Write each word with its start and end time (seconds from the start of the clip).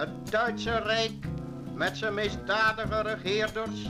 Het 0.00 0.30
Duitse 0.30 0.78
Rijk 0.78 1.26
met 1.74 1.96
zijn 1.96 2.14
misdadige 2.14 3.02
regeerders 3.02 3.88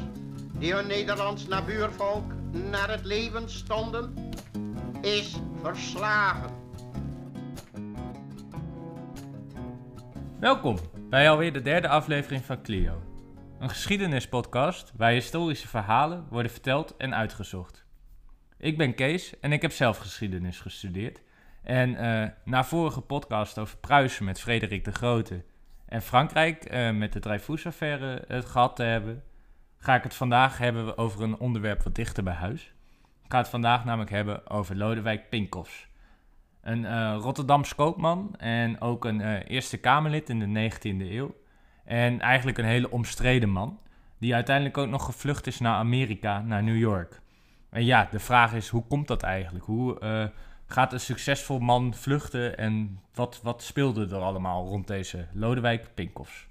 die 0.53 0.75
hun 0.75 0.87
Nederlands 0.87 1.47
nabuurvolk 1.47 2.33
naar 2.53 2.91
het 2.91 3.05
leven 3.05 3.51
stonden, 3.51 4.31
is 5.01 5.37
verslagen. 5.63 6.51
Welkom 10.41 10.79
bij 11.11 11.31
alweer 11.31 11.53
de 11.53 11.63
derde 11.63 11.89
aflevering 11.89 12.45
van 12.45 12.63
Clio. 12.63 13.03
Een 13.59 13.69
geschiedenispodcast 13.69 14.93
waar 14.97 15.13
historische 15.13 15.69
verhalen 15.69 16.27
worden 16.31 16.53
verteld 16.53 16.97
en 16.97 17.15
uitgezocht. 17.15 17.85
Ik 18.59 18.79
ben 18.79 18.95
Kees 18.95 19.41
en 19.41 19.53
ik 19.53 19.63
heb 19.63 19.73
zelf 19.73 19.99
geschiedenis 19.99 20.61
gestudeerd. 20.61 21.23
En 21.63 21.91
uh, 21.91 22.29
na 22.45 22.65
vorige 22.65 23.01
podcast 23.01 23.59
over 23.59 23.77
Pruisen 23.77 24.25
met 24.25 24.41
Frederik 24.41 24.85
de 24.85 24.93
Grote 24.93 25.45
en 25.91 26.03
Frankrijk 26.03 26.73
uh, 26.73 26.91
met 26.91 27.13
de 27.13 27.19
Dreyfus-affaire 27.19 28.25
het 28.27 28.45
gehad 28.45 28.77
te 28.77 28.83
hebben, 28.83 29.23
ga 29.79 29.95
ik 29.95 30.03
het 30.03 30.15
vandaag 30.15 30.59
hebben 30.59 30.99
over 30.99 31.23
een 31.23 31.39
onderwerp 31.39 31.83
wat 31.83 31.95
dichter 31.95 32.23
bij 32.23 32.35
huis. 32.35 32.73
Ik 33.25 33.33
ga 33.33 33.39
het 33.39 33.49
vandaag 33.49 33.85
namelijk 33.85 34.11
hebben 34.11 34.51
over 34.51 34.77
Lodewijk 34.77 35.29
Pinkoffs. 35.29 35.89
Een 36.61 36.83
uh, 36.83 37.17
Rotterdams 37.21 37.75
koopman 37.75 38.35
en 38.37 38.81
ook 38.81 39.05
een 39.05 39.21
Eerste 39.43 39.77
Kamerlid 39.77 40.29
in 40.29 40.39
de 40.39 40.71
19e 40.71 41.11
eeuw. 41.11 41.35
En 41.85 42.21
eigenlijk 42.21 42.59
een 42.59 42.65
hele 42.65 42.91
omstreden 42.91 43.49
man, 43.49 43.79
die 44.19 44.35
uiteindelijk 44.35 44.79
ook 44.79 44.89
nog 44.89 45.05
gevlucht 45.05 45.47
is 45.47 45.59
naar 45.59 45.75
Amerika, 45.75 46.41
naar 46.41 46.63
New 46.63 46.79
York. 46.79 47.21
En 47.71 47.85
ja, 47.85 48.09
de 48.11 48.19
vraag 48.19 48.55
is, 48.55 48.69
hoe 48.69 48.87
komt 48.87 49.09
dat 49.09 49.23
eigenlijk? 49.23 49.65
Hoe 49.65 49.99
gaat 50.73 50.93
een 50.93 51.01
succesvol 51.01 51.59
man 51.59 51.95
vluchten 51.95 52.59
en 52.59 53.01
wat, 53.15 53.41
wat 53.43 53.63
speelde 53.63 54.07
er 54.11 54.21
allemaal 54.21 54.67
rond 54.67 54.87
deze 54.87 55.27
Lodewijk 55.33 55.95
Pinkoffs? 55.95 56.47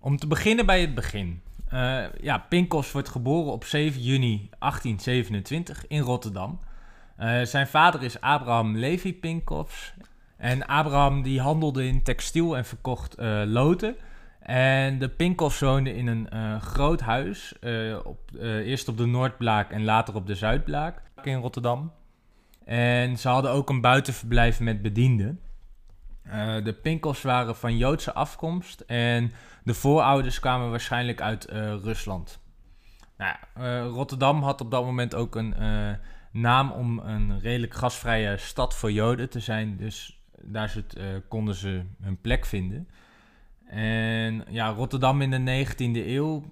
Om 0.00 0.16
te 0.16 0.26
beginnen 0.26 0.66
bij 0.66 0.80
het 0.80 0.94
begin. 0.94 1.42
Uh, 1.72 2.04
ja, 2.20 2.38
Pinkoffs 2.38 2.92
wordt 2.92 3.08
geboren 3.08 3.52
op 3.52 3.64
7 3.64 4.02
juni 4.02 4.50
1827 4.58 5.86
in 5.86 6.00
Rotterdam. 6.00 6.60
Uh, 7.18 7.42
zijn 7.42 7.66
vader 7.66 8.02
is 8.02 8.20
Abraham 8.20 8.76
Levi 8.76 9.14
Pinkoffs. 9.14 9.94
En 10.36 10.66
Abraham 10.66 11.22
die 11.22 11.40
handelde 11.40 11.86
in 11.86 12.02
textiel 12.02 12.56
en 12.56 12.64
verkocht 12.64 13.20
uh, 13.20 13.42
loten. 13.46 13.96
En 14.40 14.98
de 14.98 15.08
Pinkoffs 15.08 15.60
woonden 15.60 15.94
in 15.94 16.06
een 16.06 16.60
groot 16.60 17.00
huis. 17.00 17.54
op, 18.04 18.18
eerst 18.40 18.88
op 18.88 18.96
de 18.96 19.06
Noordblaak 19.06 19.70
en 19.70 19.84
later 19.84 20.14
op 20.14 20.26
de 20.26 20.34
Zuidblaak 20.34 21.02
in 21.22 21.40
Rotterdam. 21.40 21.92
En 22.64 23.18
ze 23.18 23.28
hadden 23.28 23.50
ook 23.50 23.70
een 23.70 23.80
buitenverblijf 23.80 24.60
met 24.60 24.82
bedienden. 24.82 25.40
Uh, 26.26 26.64
de 26.64 26.72
Pinkels 26.72 27.22
waren 27.22 27.56
van 27.56 27.76
Joodse 27.76 28.12
afkomst 28.12 28.80
en 28.80 29.32
de 29.64 29.74
voorouders 29.74 30.40
kwamen 30.40 30.70
waarschijnlijk 30.70 31.20
uit 31.20 31.52
uh, 31.52 31.74
Rusland. 31.82 32.40
Nou, 33.16 33.36
uh, 33.58 33.86
Rotterdam 33.94 34.42
had 34.42 34.60
op 34.60 34.70
dat 34.70 34.84
moment 34.84 35.14
ook 35.14 35.34
een 35.34 35.54
naam 36.32 36.70
om 36.70 36.98
een 36.98 37.40
redelijk 37.40 37.74
gasvrije 37.74 38.36
stad 38.36 38.74
voor 38.74 38.92
Joden 38.92 39.30
te 39.30 39.40
zijn, 39.40 39.76
dus 39.76 40.22
daar 40.40 40.74
konden 41.28 41.54
ze 41.54 41.82
hun 42.02 42.20
plek 42.20 42.46
vinden. 42.46 42.88
En 43.66 44.44
ja, 44.48 44.68
Rotterdam 44.68 45.22
in 45.22 45.30
de 45.30 45.66
19e 45.66 46.06
eeuw, 46.06 46.44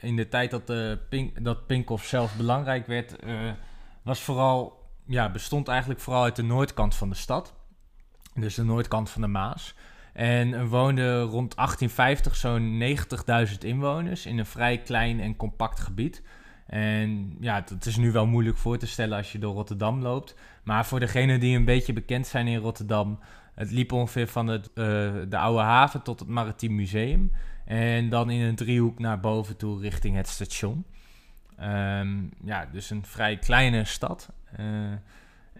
in 0.00 0.16
de 0.16 0.28
tijd 0.28 0.50
dat, 0.50 0.66
de 0.66 0.98
Pink, 1.08 1.44
dat 1.44 2.00
zelf 2.00 2.36
belangrijk 2.36 2.86
werd, 2.86 3.16
was 4.02 4.20
vooral 4.20 4.81
ja, 5.06 5.30
bestond 5.30 5.68
eigenlijk 5.68 6.00
vooral 6.00 6.22
uit 6.22 6.36
de 6.36 6.42
noordkant 6.42 6.94
van 6.94 7.08
de 7.08 7.14
stad. 7.14 7.54
Dus 8.34 8.54
de 8.54 8.64
noordkant 8.64 9.10
van 9.10 9.22
de 9.22 9.28
Maas. 9.28 9.74
En 10.12 10.52
er 10.52 10.68
woonden 10.68 11.22
rond 11.22 11.56
1850 11.56 12.36
zo'n 12.36 12.82
90.000 13.52 13.58
inwoners 13.58 14.26
in 14.26 14.38
een 14.38 14.46
vrij 14.46 14.78
klein 14.78 15.20
en 15.20 15.36
compact 15.36 15.80
gebied. 15.80 16.22
En 16.66 17.36
ja, 17.40 17.60
dat 17.60 17.86
is 17.86 17.96
nu 17.96 18.12
wel 18.12 18.26
moeilijk 18.26 18.56
voor 18.56 18.78
te 18.78 18.86
stellen 18.86 19.16
als 19.16 19.32
je 19.32 19.38
door 19.38 19.54
Rotterdam 19.54 20.02
loopt. 20.02 20.34
Maar 20.62 20.86
voor 20.86 21.00
degenen 21.00 21.40
die 21.40 21.56
een 21.56 21.64
beetje 21.64 21.92
bekend 21.92 22.26
zijn 22.26 22.46
in 22.46 22.58
Rotterdam, 22.58 23.18
het 23.54 23.70
liep 23.70 23.92
ongeveer 23.92 24.28
van 24.28 24.46
het, 24.46 24.70
uh, 24.74 24.74
de 25.28 25.38
Oude 25.38 25.62
Haven 25.62 26.02
tot 26.02 26.20
het 26.20 26.28
Maritiem 26.28 26.74
Museum. 26.74 27.32
En 27.64 28.08
dan 28.08 28.30
in 28.30 28.40
een 28.40 28.54
driehoek 28.54 28.98
naar 28.98 29.20
boven 29.20 29.56
toe 29.56 29.80
richting 29.80 30.16
het 30.16 30.28
station. 30.28 30.84
Um, 31.62 32.30
ja, 32.44 32.68
dus 32.72 32.90
een 32.90 33.04
vrij 33.04 33.36
kleine 33.36 33.84
stad. 33.84 34.32
Uh, 34.60 34.92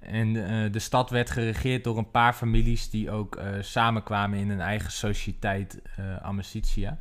en 0.00 0.34
uh, 0.34 0.72
de 0.72 0.78
stad 0.78 1.10
werd 1.10 1.30
geregeerd 1.30 1.84
door 1.84 1.98
een 1.98 2.10
paar 2.10 2.32
families 2.32 2.90
die 2.90 3.10
ook 3.10 3.36
uh, 3.36 3.44
samenkwamen 3.60 4.38
in 4.38 4.50
een 4.50 4.60
eigen 4.60 4.92
sociëteit, 4.92 5.82
Amicitia. 6.22 6.98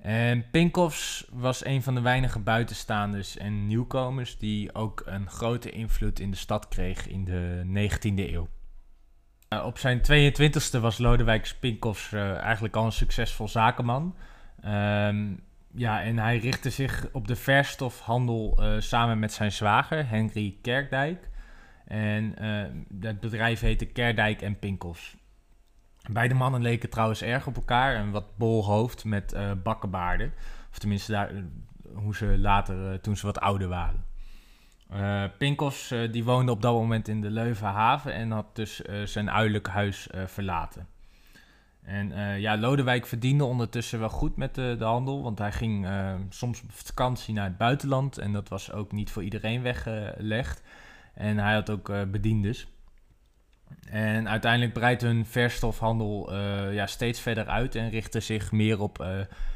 En 0.00 0.50
Pinkoffs 0.50 1.26
was 1.32 1.64
een 1.64 1.82
van 1.82 1.94
de 1.94 2.00
weinige 2.00 2.38
buitenstaanders 2.38 3.36
en 3.36 3.66
nieuwkomers 3.66 4.38
die 4.38 4.74
ook 4.74 5.02
een 5.06 5.30
grote 5.30 5.70
invloed 5.70 6.20
in 6.20 6.30
de 6.30 6.36
stad 6.36 6.68
kreeg 6.68 7.08
in 7.08 7.24
de 7.24 7.62
19e 7.64 8.32
eeuw. 8.32 8.48
op 9.64 9.78
zijn 9.78 10.00
22e 10.00 10.80
was 10.80 10.98
Lodewijk 10.98 11.56
Pinkoffs 11.60 12.12
eigenlijk 12.12 12.76
al 12.76 12.84
een 12.84 12.92
succesvol 12.92 13.48
zakenman. 13.48 14.16
Um, 14.64 15.40
ja, 15.76 16.02
en 16.02 16.18
hij 16.18 16.38
richtte 16.38 16.70
zich 16.70 17.08
op 17.12 17.28
de 17.28 17.36
verstofhandel 17.36 18.56
uh, 18.58 18.80
samen 18.80 19.18
met 19.18 19.32
zijn 19.32 19.52
zwager, 19.52 20.08
Henry 20.08 20.58
Kerkdijk. 20.62 21.28
En 21.84 22.34
uh, 22.40 22.64
het 23.00 23.20
bedrijf 23.20 23.60
heette 23.60 23.86
Kerdijk 23.86 24.42
en 24.42 24.58
Pinkels. 24.58 25.16
Beide 26.10 26.34
mannen 26.34 26.62
leken 26.62 26.90
trouwens 26.90 27.22
erg 27.22 27.46
op 27.46 27.56
elkaar. 27.56 27.96
Een 27.96 28.10
wat 28.10 28.36
bol 28.36 28.64
hoofd 28.64 29.04
met 29.04 29.34
uh, 29.34 29.50
bakkenbaarden. 29.62 30.32
Of 30.70 30.78
tenminste, 30.78 31.12
daar, 31.12 31.30
hoe 31.94 32.16
ze 32.16 32.38
later, 32.38 33.00
toen 33.00 33.16
ze 33.16 33.26
wat 33.26 33.40
ouder 33.40 33.68
waren. 33.68 34.04
Pinkels 35.38 35.94
die 36.10 36.24
woonde 36.24 36.52
op 36.52 36.62
dat 36.62 36.72
moment 36.72 37.08
in 37.08 37.20
de 37.20 37.30
Leuvenhaven 37.30 38.12
en 38.12 38.30
had 38.30 38.56
dus 38.56 38.80
zijn 39.04 39.30
uiterlijk 39.30 39.68
huis 39.68 40.08
verlaten. 40.26 40.88
En 41.86 42.10
uh, 42.10 42.38
ja, 42.38 42.56
Lodewijk 42.56 43.06
verdiende 43.06 43.44
ondertussen 43.44 43.98
wel 43.98 44.08
goed 44.08 44.36
met 44.36 44.54
de, 44.54 44.74
de 44.78 44.84
handel, 44.84 45.22
want 45.22 45.38
hij 45.38 45.52
ging 45.52 45.86
uh, 45.86 46.14
soms 46.28 46.62
op 46.62 46.72
vakantie 46.72 47.34
naar 47.34 47.44
het 47.44 47.56
buitenland 47.56 48.18
en 48.18 48.32
dat 48.32 48.48
was 48.48 48.72
ook 48.72 48.92
niet 48.92 49.10
voor 49.10 49.22
iedereen 49.22 49.62
weggelegd. 49.62 50.62
En 51.14 51.38
hij 51.38 51.54
had 51.54 51.70
ook 51.70 51.88
uh, 51.88 52.02
bediendes. 52.02 52.66
En 53.90 54.28
uiteindelijk 54.28 54.72
breidt 54.72 55.02
hun 55.02 55.26
verstofhandel 55.26 56.34
ja, 56.72 56.86
steeds 56.86 57.20
verder 57.20 57.46
uit 57.46 57.74
en 57.74 57.90
richtte 57.90 58.20
zich 58.20 58.52
meer 58.52 58.80
op 58.80 59.06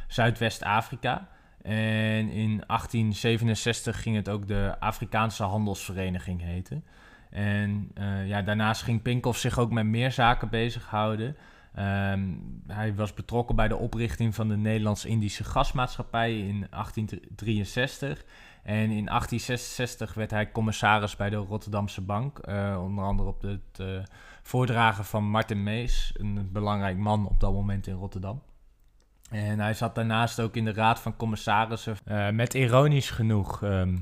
Zuidwest-Afrika. 0.09 1.29
En 1.63 2.31
in 2.31 2.63
1867 2.67 4.03
ging 4.03 4.17
het 4.17 4.29
ook 4.29 4.47
de 4.47 4.75
Afrikaanse 4.79 5.43
Handelsvereniging 5.43 6.43
heten. 6.43 6.85
En 7.31 7.93
ja, 8.25 8.43
daarnaast 8.43 8.83
ging 8.83 9.03
Pinkoff 9.03 9.39
zich 9.39 9.59
ook 9.59 9.71
met 9.71 9.87
meer 9.87 10.13
zaken 10.13 10.49
bezighouden. 10.49 11.37
Um, 11.79 12.63
hij 12.67 12.95
was 12.95 13.15
betrokken 13.15 13.57
bij 13.57 13.69
de 13.69 13.77
oprichting 13.77 14.35
van 14.35 14.49
de 14.49 14.57
Nederlands-Indische 14.57 15.45
Gasmaatschappij 15.45 16.39
in 16.39 16.67
1863. 16.71 18.25
En 18.63 18.75
in 18.75 19.07
1866 19.07 20.15
werd 20.15 20.31
hij 20.31 20.51
commissaris 20.51 21.17
bij 21.17 21.31
de 21.31 21.37
Rotterdamse 21.37 22.01
Bank. 22.01 22.47
Uh, 22.49 22.79
onder 22.83 23.05
andere 23.05 23.29
op 23.29 23.43
het 23.43 23.79
uh, 23.81 23.87
voordragen 24.43 25.05
van 25.05 25.25
Martin 25.25 25.63
Mees, 25.63 26.15
een 26.17 26.49
belangrijk 26.53 26.97
man 26.97 27.29
op 27.29 27.41
dat 27.41 27.53
moment 27.53 27.87
in 27.87 27.95
Rotterdam. 27.95 28.43
En 29.31 29.61
hij 29.61 29.75
zat 29.75 29.95
daarnaast 29.95 30.41
ook 30.41 30.57
in 30.57 30.65
de 30.65 30.73
raad 30.73 31.01
van 31.01 31.17
commissarissen. 31.17 31.97
Uh, 32.07 32.31
met 32.31 32.55
ironisch 32.55 33.11
genoeg, 33.11 33.63
um, 33.63 34.01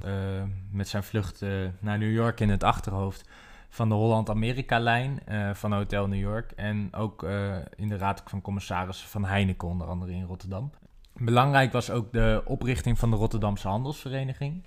met 0.70 0.88
zijn 0.88 1.02
vlucht 1.02 1.44
naar 1.80 1.98
New 1.98 2.12
York 2.12 2.40
in 2.40 2.48
het 2.48 2.64
achterhoofd 2.64 3.28
van 3.68 3.88
de 3.88 3.94
Holland-Amerika-lijn 3.94 5.20
uh, 5.28 5.54
van 5.54 5.72
Hotel 5.72 6.06
New 6.06 6.20
York. 6.20 6.52
En 6.52 6.88
ook 6.94 7.22
uh, 7.22 7.56
in 7.76 7.88
de 7.88 7.96
Raad 7.96 8.22
van 8.26 8.40
Commissarissen 8.40 9.08
van 9.08 9.24
Heineken, 9.24 9.68
onder 9.68 9.86
andere 9.86 10.12
in 10.12 10.24
Rotterdam. 10.24 10.70
Belangrijk 11.14 11.72
was 11.72 11.90
ook 11.90 12.12
de 12.12 12.42
oprichting 12.44 12.98
van 12.98 13.10
de 13.10 13.16
Rotterdamse 13.16 13.68
Handelsvereniging. 13.68 14.64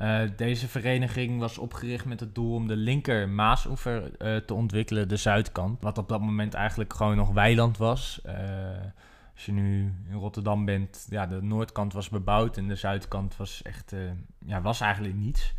Uh, 0.00 0.20
deze 0.36 0.68
vereniging 0.68 1.40
was 1.40 1.58
opgericht 1.58 2.04
met 2.04 2.20
het 2.20 2.34
doel 2.34 2.54
om 2.54 2.66
de 2.66 2.76
linker 2.76 3.28
Maasoever 3.28 4.16
te 4.46 4.54
ontwikkelen, 4.54 5.08
de 5.08 5.16
zuidkant. 5.16 5.82
Wat 5.82 5.98
op 5.98 6.08
dat 6.08 6.20
moment 6.20 6.54
eigenlijk 6.54 6.94
gewoon 6.94 7.16
nog 7.16 7.30
weiland 7.32 7.76
was. 7.76 8.20
als 9.34 9.46
je 9.46 9.52
nu 9.52 9.94
in 10.08 10.16
Rotterdam 10.16 10.64
bent, 10.64 11.06
ja, 11.10 11.26
de 11.26 11.42
noordkant 11.42 11.92
was 11.92 12.08
bebouwd 12.08 12.56
en 12.56 12.68
de 12.68 12.74
zuidkant 12.74 13.36
was 13.36 13.62
echt, 13.62 13.94
ja, 14.46 14.62
was 14.62 14.80
eigenlijk 14.80 15.14
niets. 15.14 15.54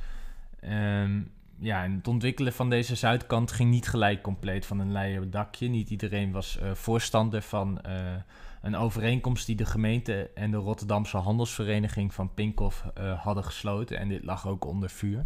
Um, 0.64 1.32
ja, 1.62 1.84
en 1.84 1.96
het 1.96 2.08
ontwikkelen 2.08 2.54
van 2.54 2.70
deze 2.70 2.96
zuidkant 2.96 3.52
ging 3.52 3.70
niet 3.70 3.88
gelijk 3.88 4.22
compleet 4.22 4.66
van 4.66 4.80
een 4.80 4.92
leien 4.92 5.32
dakje. 5.32 5.68
Niet 5.68 5.90
iedereen 5.90 6.32
was 6.32 6.60
uh, 6.62 6.74
voorstander 6.74 7.42
van 7.42 7.80
uh, 7.86 8.16
een 8.62 8.76
overeenkomst 8.76 9.46
die 9.46 9.56
de 9.56 9.66
gemeente 9.66 10.32
en 10.34 10.52
de 10.52 10.58
Rotterdamse 10.58 11.18
handelsvereniging 11.18 12.14
van 12.14 12.34
Pinkhoff 12.34 12.86
uh, 12.98 13.22
hadden 13.22 13.44
gesloten. 13.44 13.98
En 13.98 14.08
dit 14.08 14.24
lag 14.24 14.48
ook 14.48 14.66
onder 14.66 14.90
vuur. 14.90 15.26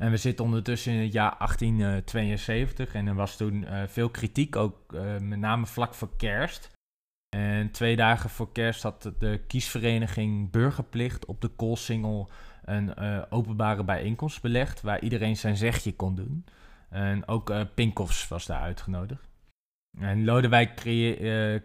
En 0.00 0.10
we 0.10 0.16
zitten 0.16 0.44
ondertussen 0.44 0.92
in 0.92 1.00
het 1.00 1.12
jaar 1.12 1.34
1872 1.38 2.94
en 2.94 3.06
er 3.06 3.14
was 3.14 3.36
toen 3.36 3.66
veel 3.86 4.10
kritiek, 4.10 4.56
ook 4.56 4.92
met 5.20 5.38
name 5.38 5.66
vlak 5.66 5.94
voor 5.94 6.16
kerst. 6.16 6.70
En 7.36 7.70
twee 7.70 7.96
dagen 7.96 8.30
voor 8.30 8.52
kerst 8.52 8.82
had 8.82 9.12
de 9.18 9.40
kiesvereniging 9.46 10.50
Burgerplicht 10.50 11.26
op 11.26 11.40
de 11.40 11.48
Koolsingel 11.48 12.30
een 12.64 12.92
uh, 12.98 13.22
openbare 13.30 13.84
bijeenkomst 13.84 14.42
belegd 14.42 14.80
waar 14.80 15.00
iedereen 15.00 15.36
zijn 15.36 15.56
zegje 15.56 15.96
kon 15.96 16.14
doen. 16.14 16.44
En 16.90 17.28
ook 17.28 17.50
uh, 17.50 17.96
was 18.28 18.46
daar 18.46 18.60
uitgenodigd. 18.60 19.28
En 19.98 20.24
Lodewijk 20.24 20.76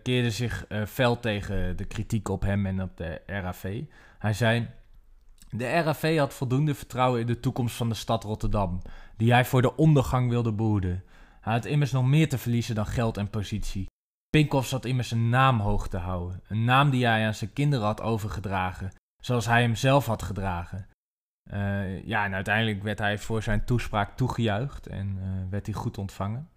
keerde 0.04 0.32
zich 0.32 0.66
fel 0.88 1.20
tegen 1.20 1.78
de 1.78 1.86
kritiek 1.86 2.30
op 2.30 2.42
hem 2.42 2.66
en 2.66 2.82
op 2.82 2.98
de 2.98 3.22
RAV. 3.26 3.84
Hij 4.20 4.34
zei: 4.34 4.68
De 5.50 5.80
RAV 5.80 6.18
had 6.18 6.34
voldoende 6.34 6.76
vertrouwen 6.76 7.20
in 7.20 7.28
de 7.28 7.40
toekomst 7.40 7.76
van 7.76 7.90
de 7.90 7.96
stad 7.96 8.24
Rotterdam, 8.24 8.82
die 9.18 9.32
hij 9.32 9.46
voor 9.46 9.62
de 9.62 9.76
ondergang 9.76 10.30
wilde 10.30 10.54
behoeden. 10.54 11.04
Hij 11.42 11.54
had 11.54 11.66
immers 11.66 11.92
nog 11.92 12.06
meer 12.06 12.30
te 12.30 12.38
verliezen 12.38 12.76
dan 12.76 12.86
geld 12.86 13.18
en 13.18 13.30
positie. 13.30 13.86
Pinkhoff 14.30 14.68
zat 14.68 14.86
immers 14.86 15.12
een 15.12 15.30
naam 15.30 15.60
hoog 15.60 15.88
te 15.88 15.98
houden, 15.98 16.42
een 16.48 16.64
naam 16.64 16.90
die 16.90 17.06
hij 17.06 17.26
aan 17.26 17.34
zijn 17.34 17.54
kinderen 17.54 17.86
had 17.86 18.02
overgedragen, 18.02 18.92
zoals 19.24 19.46
hij 19.46 19.62
hem 19.62 19.76
zelf 19.76 20.06
had 20.06 20.24
gedragen. 20.24 20.90
Uh, 21.52 22.04
ja, 22.06 22.26
en 22.26 22.34
uiteindelijk 22.34 22.84
werd 22.84 23.00
hij 23.00 23.18
voor 23.18 23.44
zijn 23.44 23.66
toespraak 23.66 24.18
toegejuicht 24.18 24.88
en 24.88 25.18
uh, 25.18 25.50
werd 25.50 25.66
hij 25.66 25.76
goed 25.76 25.98
ontvangen. 25.98 26.50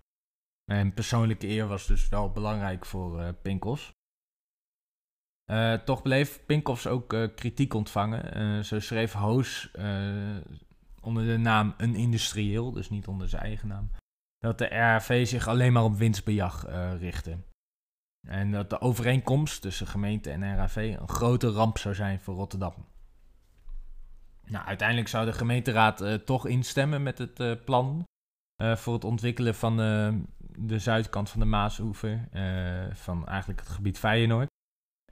En 0.64 0.94
persoonlijke 0.94 1.48
eer 1.48 1.66
was 1.66 1.86
dus 1.86 2.08
wel 2.08 2.30
belangrijk 2.30 2.86
voor 2.86 3.20
uh, 3.20 3.28
Pinkhoffs. 3.42 3.92
toch 5.84 6.02
bleef 6.02 6.46
Pinkhoffs 6.46 6.86
ook 6.86 7.08
kritiek 7.34 7.74
ontvangen. 7.74 8.64
zo 8.64 8.80
schreef 8.80 9.12
Hoos 9.12 9.70
onder 11.00 11.24
de 11.26 11.36
naam 11.36 11.74
een 11.76 11.94
industrieel, 11.94 12.72
dus 12.72 12.90
niet 12.90 13.06
onder 13.06 13.28
zijn 13.28 13.42
eigen 13.42 13.68
naam, 13.68 13.90
dat 14.38 14.58
de 14.58 14.66
RAV 14.66 15.26
zich 15.26 15.48
alleen 15.48 15.72
maar 15.72 15.84
op 15.84 15.96
winstbejag 15.96 16.66
richtte. 16.98 17.38
En 18.28 18.50
dat 18.50 18.70
de 18.70 18.80
overeenkomst 18.80 19.62
tussen 19.62 19.86
gemeente 19.86 20.30
en 20.30 20.56
RAV 20.56 20.96
een 21.00 21.08
grote 21.08 21.50
ramp 21.50 21.78
zou 21.78 21.94
zijn 21.94 22.20
voor 22.20 22.34
Rotterdam. 22.34 22.74
Nou, 24.44 24.66
uiteindelijk 24.66 25.08
zou 25.08 25.26
de 25.26 25.32
gemeenteraad 25.32 26.02
uh, 26.02 26.14
toch 26.14 26.46
instemmen 26.46 27.02
met 27.02 27.18
het 27.18 27.40
uh, 27.40 27.52
plan 27.64 28.04
uh, 28.62 28.76
voor 28.76 28.94
het 28.94 29.04
ontwikkelen 29.04 29.54
van 29.54 29.76
de 30.56 30.78
zuidkant 30.78 31.30
van 31.30 31.40
de 31.40 31.46
Maasoever, 31.46 32.28
van 32.92 33.26
eigenlijk 33.26 33.60
het 33.60 33.68
gebied 33.68 33.98
Feyenoord. 33.98 34.48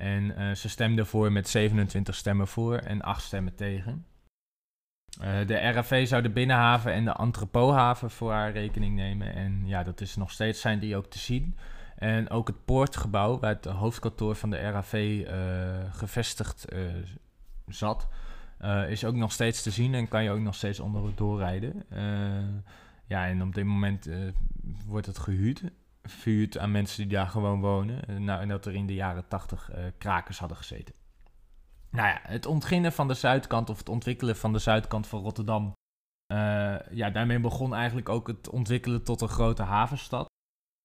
En 0.00 0.56
ze 0.56 0.68
stemden 0.68 1.06
voor 1.06 1.32
met 1.32 1.48
27 1.48 2.14
stemmen 2.14 2.48
voor 2.48 2.76
en 2.76 3.02
8 3.02 3.22
stemmen 3.22 3.54
tegen. 3.54 4.06
de 5.46 5.58
RAV 5.58 6.08
zou 6.08 6.22
de 6.22 6.30
binnenhaven 6.30 6.92
en 6.92 7.04
de 7.04 7.12
entrepothaven 7.12 8.10
voor 8.10 8.32
haar 8.32 8.52
rekening 8.52 8.94
nemen. 8.94 9.34
En 9.34 9.66
ja, 9.66 9.82
dat 9.82 10.00
is 10.00 10.16
nog 10.16 10.30
steeds 10.30 10.60
zijn 10.60 10.78
die 10.78 10.96
ook 10.96 11.06
te 11.06 11.18
zien. 11.18 11.56
En 11.98 12.30
ook 12.30 12.46
het 12.46 12.64
poortgebouw, 12.64 13.38
waar 13.38 13.54
het 13.54 13.64
hoofdkantoor 13.64 14.34
van 14.34 14.50
de 14.50 14.56
RAV 14.56 14.92
uh, 14.94 15.94
gevestigd 15.94 16.72
uh, 16.72 16.90
zat, 17.66 18.08
uh, 18.60 18.90
is 18.90 19.04
ook 19.04 19.14
nog 19.14 19.32
steeds 19.32 19.62
te 19.62 19.70
zien 19.70 19.94
en 19.94 20.08
kan 20.08 20.22
je 20.22 20.30
ook 20.30 20.40
nog 20.40 20.54
steeds 20.54 20.80
onder 20.80 21.14
doorrijden. 21.14 21.84
ja, 23.06 23.26
en 23.26 23.42
op 23.42 23.54
dit 23.54 23.64
moment 23.64 24.08
wordt 24.86 25.06
het 25.06 25.18
gehuurd. 25.18 25.62
Verhuurd 26.02 26.58
aan 26.58 26.70
mensen 26.70 27.08
die 27.08 27.16
daar 27.16 27.26
gewoon 27.26 27.60
wonen. 27.60 28.24
nou, 28.24 28.40
en 28.40 28.48
dat 28.48 28.66
er 28.66 28.74
in 28.74 28.86
de 28.86 28.94
jaren 28.94 29.28
tachtig 29.28 29.70
krakers 29.98 30.38
hadden 30.38 30.56
gezeten. 30.56 30.94
Nou 31.90 32.08
ja, 32.08 32.20
het 32.22 32.46
ontginnen 32.46 32.92
van 32.92 33.08
de 33.08 33.14
zuidkant 33.14 33.70
of 33.70 33.78
het 33.78 33.88
ontwikkelen 33.88 34.36
van 34.36 34.52
de 34.52 34.58
zuidkant 34.58 35.06
van 35.06 35.20
Rotterdam. 35.20 35.72
ja, 36.90 37.10
daarmee 37.12 37.40
begon 37.40 37.74
eigenlijk 37.74 38.08
ook 38.08 38.26
het 38.26 38.48
ontwikkelen 38.48 39.04
tot 39.04 39.20
een 39.20 39.28
grote 39.28 39.62
havenstad. 39.62 40.28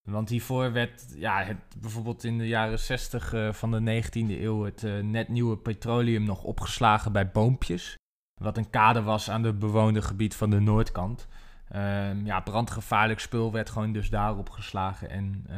Want 0.04 0.28
hiervoor 0.28 0.72
werd 0.72 1.14
ja, 1.14 1.42
het, 1.42 1.56
bijvoorbeeld 1.78 2.24
in 2.24 2.38
de 2.38 2.46
jaren 2.46 2.78
60 2.78 3.32
uh, 3.32 3.48
eh, 3.48 3.54
van 3.54 3.70
de 3.70 4.02
19e 4.02 4.10
eeuw 4.12 4.64
het 4.64 4.82
uh, 4.82 5.02
net 5.02 5.28
nieuwe 5.28 5.56
petroleum 5.56 6.24
nog 6.24 6.42
opgeslagen 6.42 7.12
bij 7.12 7.30
Boompjes. 7.30 7.96
Wat 8.40 8.56
een 8.56 8.70
kade 8.70 9.02
was 9.02 9.30
aan 9.30 9.44
het 9.44 9.58
bewoonde 9.58 10.02
gebied 10.02 10.34
van 10.34 10.50
de 10.50 10.60
noordkant. 10.60 11.28
Uh, 11.72 12.24
ja, 12.24 12.40
brandgevaarlijk 12.40 13.20
spul 13.20 13.52
werd 13.52 13.70
gewoon 13.70 13.92
dus 13.92 14.10
daarop 14.10 14.50
geslagen. 14.50 15.10
En 15.10 15.46
uh, 15.50 15.56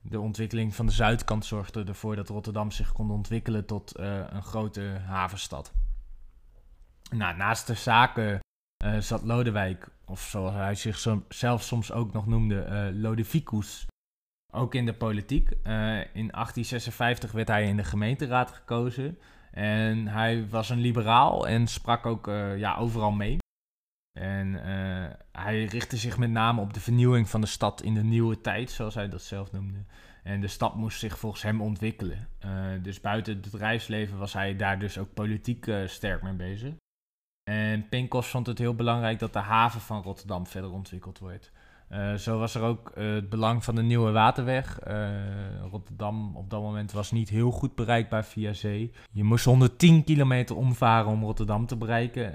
de 0.00 0.20
ontwikkeling 0.20 0.74
van 0.74 0.86
de 0.86 0.92
zuidkant 0.92 1.44
zorgde 1.44 1.84
ervoor 1.84 2.16
dat 2.16 2.28
Rotterdam 2.28 2.70
zich 2.70 2.92
kon 2.92 3.10
ontwikkelen 3.10 3.66
tot 3.66 3.98
een 3.98 4.42
grote 4.42 5.00
havenstad. 5.06 5.72
Nou, 7.10 7.36
naast 7.36 7.66
de 7.66 7.74
zaken 7.74 8.40
zat 9.00 9.22
Lodewijk 9.22 9.88
of 10.12 10.20
zoals 10.20 10.54
hij 10.54 10.74
zichzelf 10.74 11.62
soms 11.62 11.92
ook 11.92 12.12
nog 12.12 12.26
noemde, 12.26 12.66
uh, 12.66 13.00
Lodevicus, 13.00 13.86
ook 14.52 14.74
in 14.74 14.86
de 14.86 14.94
politiek. 14.94 15.50
Uh, 15.50 15.98
in 15.98 16.28
1856 16.30 17.32
werd 17.32 17.48
hij 17.48 17.66
in 17.66 17.76
de 17.76 17.84
gemeenteraad 17.84 18.50
gekozen. 18.50 19.18
En 19.50 20.08
hij 20.08 20.48
was 20.48 20.70
een 20.70 20.80
liberaal 20.80 21.48
en 21.48 21.66
sprak 21.66 22.06
ook 22.06 22.26
ja, 22.56 22.76
overal 22.76 23.10
mee. 23.10 23.38
En 24.18 24.54
hij 25.32 25.64
richtte 25.64 25.96
zich 25.96 26.18
met 26.18 26.30
name 26.30 26.60
op 26.60 26.74
de 26.74 26.80
vernieuwing 26.80 27.28
van 27.28 27.40
de 27.40 27.46
stad 27.46 27.82
in 27.82 27.94
de 27.94 28.02
nieuwe 28.02 28.40
tijd, 28.40 28.70
zoals 28.70 28.94
hij 28.94 29.08
dat 29.08 29.22
zelf 29.22 29.52
noemde. 29.52 29.84
En 30.22 30.40
de 30.40 30.48
stad 30.48 30.74
moest 30.74 30.98
zich 30.98 31.18
volgens 31.18 31.42
hem 31.42 31.60
ontwikkelen. 31.60 32.28
dus 32.82 33.00
buiten 33.00 33.32
het 33.34 33.50
bedrijfsleven 33.50 34.18
was 34.18 34.32
hij 34.32 34.56
daar 34.56 34.78
dus 34.78 34.98
ook 34.98 35.14
politiek 35.14 35.70
sterk 35.86 36.22
mee 36.22 36.32
bezig. 36.32 36.74
En 37.44 37.88
Pinkos 37.88 38.28
vond 38.28 38.46
het 38.46 38.58
heel 38.58 38.74
belangrijk 38.74 39.18
dat 39.18 39.32
de 39.32 39.38
haven 39.38 39.80
van 39.80 40.02
Rotterdam 40.02 40.46
verder 40.46 40.72
ontwikkeld 40.72 41.18
wordt. 41.18 41.52
Uh, 41.90 42.14
zo 42.14 42.38
was 42.38 42.54
er 42.54 42.62
ook 42.62 42.92
uh, 42.94 43.14
het 43.14 43.28
belang 43.28 43.64
van 43.64 43.74
de 43.74 43.82
nieuwe 43.82 44.10
waterweg. 44.10 44.78
Uh, 44.88 45.08
Rotterdam 45.70 46.36
op 46.36 46.50
dat 46.50 46.62
moment 46.62 46.92
was 46.92 47.10
niet 47.10 47.28
heel 47.28 47.50
goed 47.50 47.74
bereikbaar 47.74 48.24
via 48.24 48.52
zee. 48.52 48.92
Je 49.10 49.24
moest 49.24 49.44
110 49.44 50.04
kilometer 50.04 50.56
omvaren 50.56 51.10
om 51.10 51.22
Rotterdam 51.22 51.66
te 51.66 51.76
bereiken. 51.76 52.34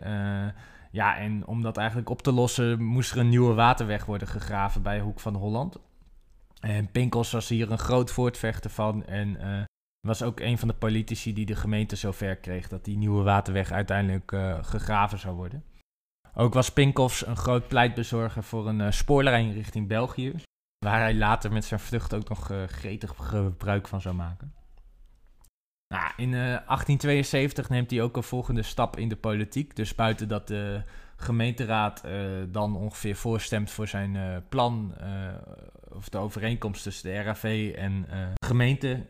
ja, 0.92 1.18
en 1.18 1.46
om 1.46 1.62
dat 1.62 1.78
eigenlijk 1.78 2.10
op 2.10 2.22
te 2.22 2.32
lossen 2.32 2.84
moest 2.84 3.12
er 3.12 3.18
een 3.18 3.30
nieuwe 3.30 3.54
waterweg 3.54 4.06
worden 4.06 4.28
gegraven 4.28 4.82
bij 4.82 5.00
Hoek 5.00 5.20
van 5.20 5.36
Holland. 5.36 5.78
En 6.60 6.92
Pinkos 6.92 7.32
was 7.32 7.50
hier 7.50 7.72
een 7.72 7.78
groot 7.78 8.12
voortvechter 8.12 8.70
van. 8.70 9.06
En 9.06 9.67
was 10.08 10.24
ook 10.24 10.40
een 10.40 10.58
van 10.58 10.68
de 10.68 10.74
politici 10.74 11.34
die 11.34 11.46
de 11.46 11.56
gemeente 11.56 11.96
zover 11.96 12.36
kreeg 12.36 12.68
dat 12.68 12.86
die 12.86 12.98
nieuwe 12.98 13.24
waterweg 13.24 13.72
uiteindelijk 13.72 14.32
uh, 14.32 14.58
gegraven 14.62 15.20
zou 15.20 15.36
worden. 15.36 15.64
Ook 16.34 16.54
was 16.54 16.72
Pinkoffs 16.72 17.26
een 17.26 17.38
groot 17.38 17.68
pleitbezorger 17.68 18.44
voor 18.44 18.68
een 18.68 18.80
uh, 18.80 18.92
spoorlijn 18.92 19.54
richting 19.54 19.88
België, 19.88 20.34
waar 20.86 21.00
hij 21.00 21.16
later 21.16 21.52
met 21.52 21.66
zijn 21.66 21.80
vlucht 21.80 22.14
ook 22.14 22.30
nog 22.30 22.52
uh, 22.52 22.64
gretig 22.64 23.14
gebruik 23.18 23.88
van 23.88 24.02
zou 24.02 24.16
maken. 24.16 24.54
Nou, 25.88 26.12
in 26.18 26.32
1872 26.32 27.70
neemt 27.70 27.92
hij 27.92 28.02
ook 28.02 28.16
een 28.16 28.24
volgende 28.24 28.62
stap 28.64 28.98
in 28.98 29.10
de 29.10 29.16
politiek. 29.16 29.76
Dus 29.76 29.96
buiten 29.96 30.28
dat 30.28 30.48
de 30.48 30.82
gemeenteraad 31.16 32.04
dan 32.48 32.76
ongeveer 32.76 33.16
voorstemt 33.16 33.72
voor 33.72 33.88
zijn 33.88 34.44
plan, 34.50 34.94
of 35.98 36.10
de 36.10 36.18
overeenkomst 36.18 36.84
tussen 36.84 37.10
de 37.10 37.22
RAV 37.22 37.74
en 37.76 38.02
de 38.02 38.46
gemeente, 38.46 39.06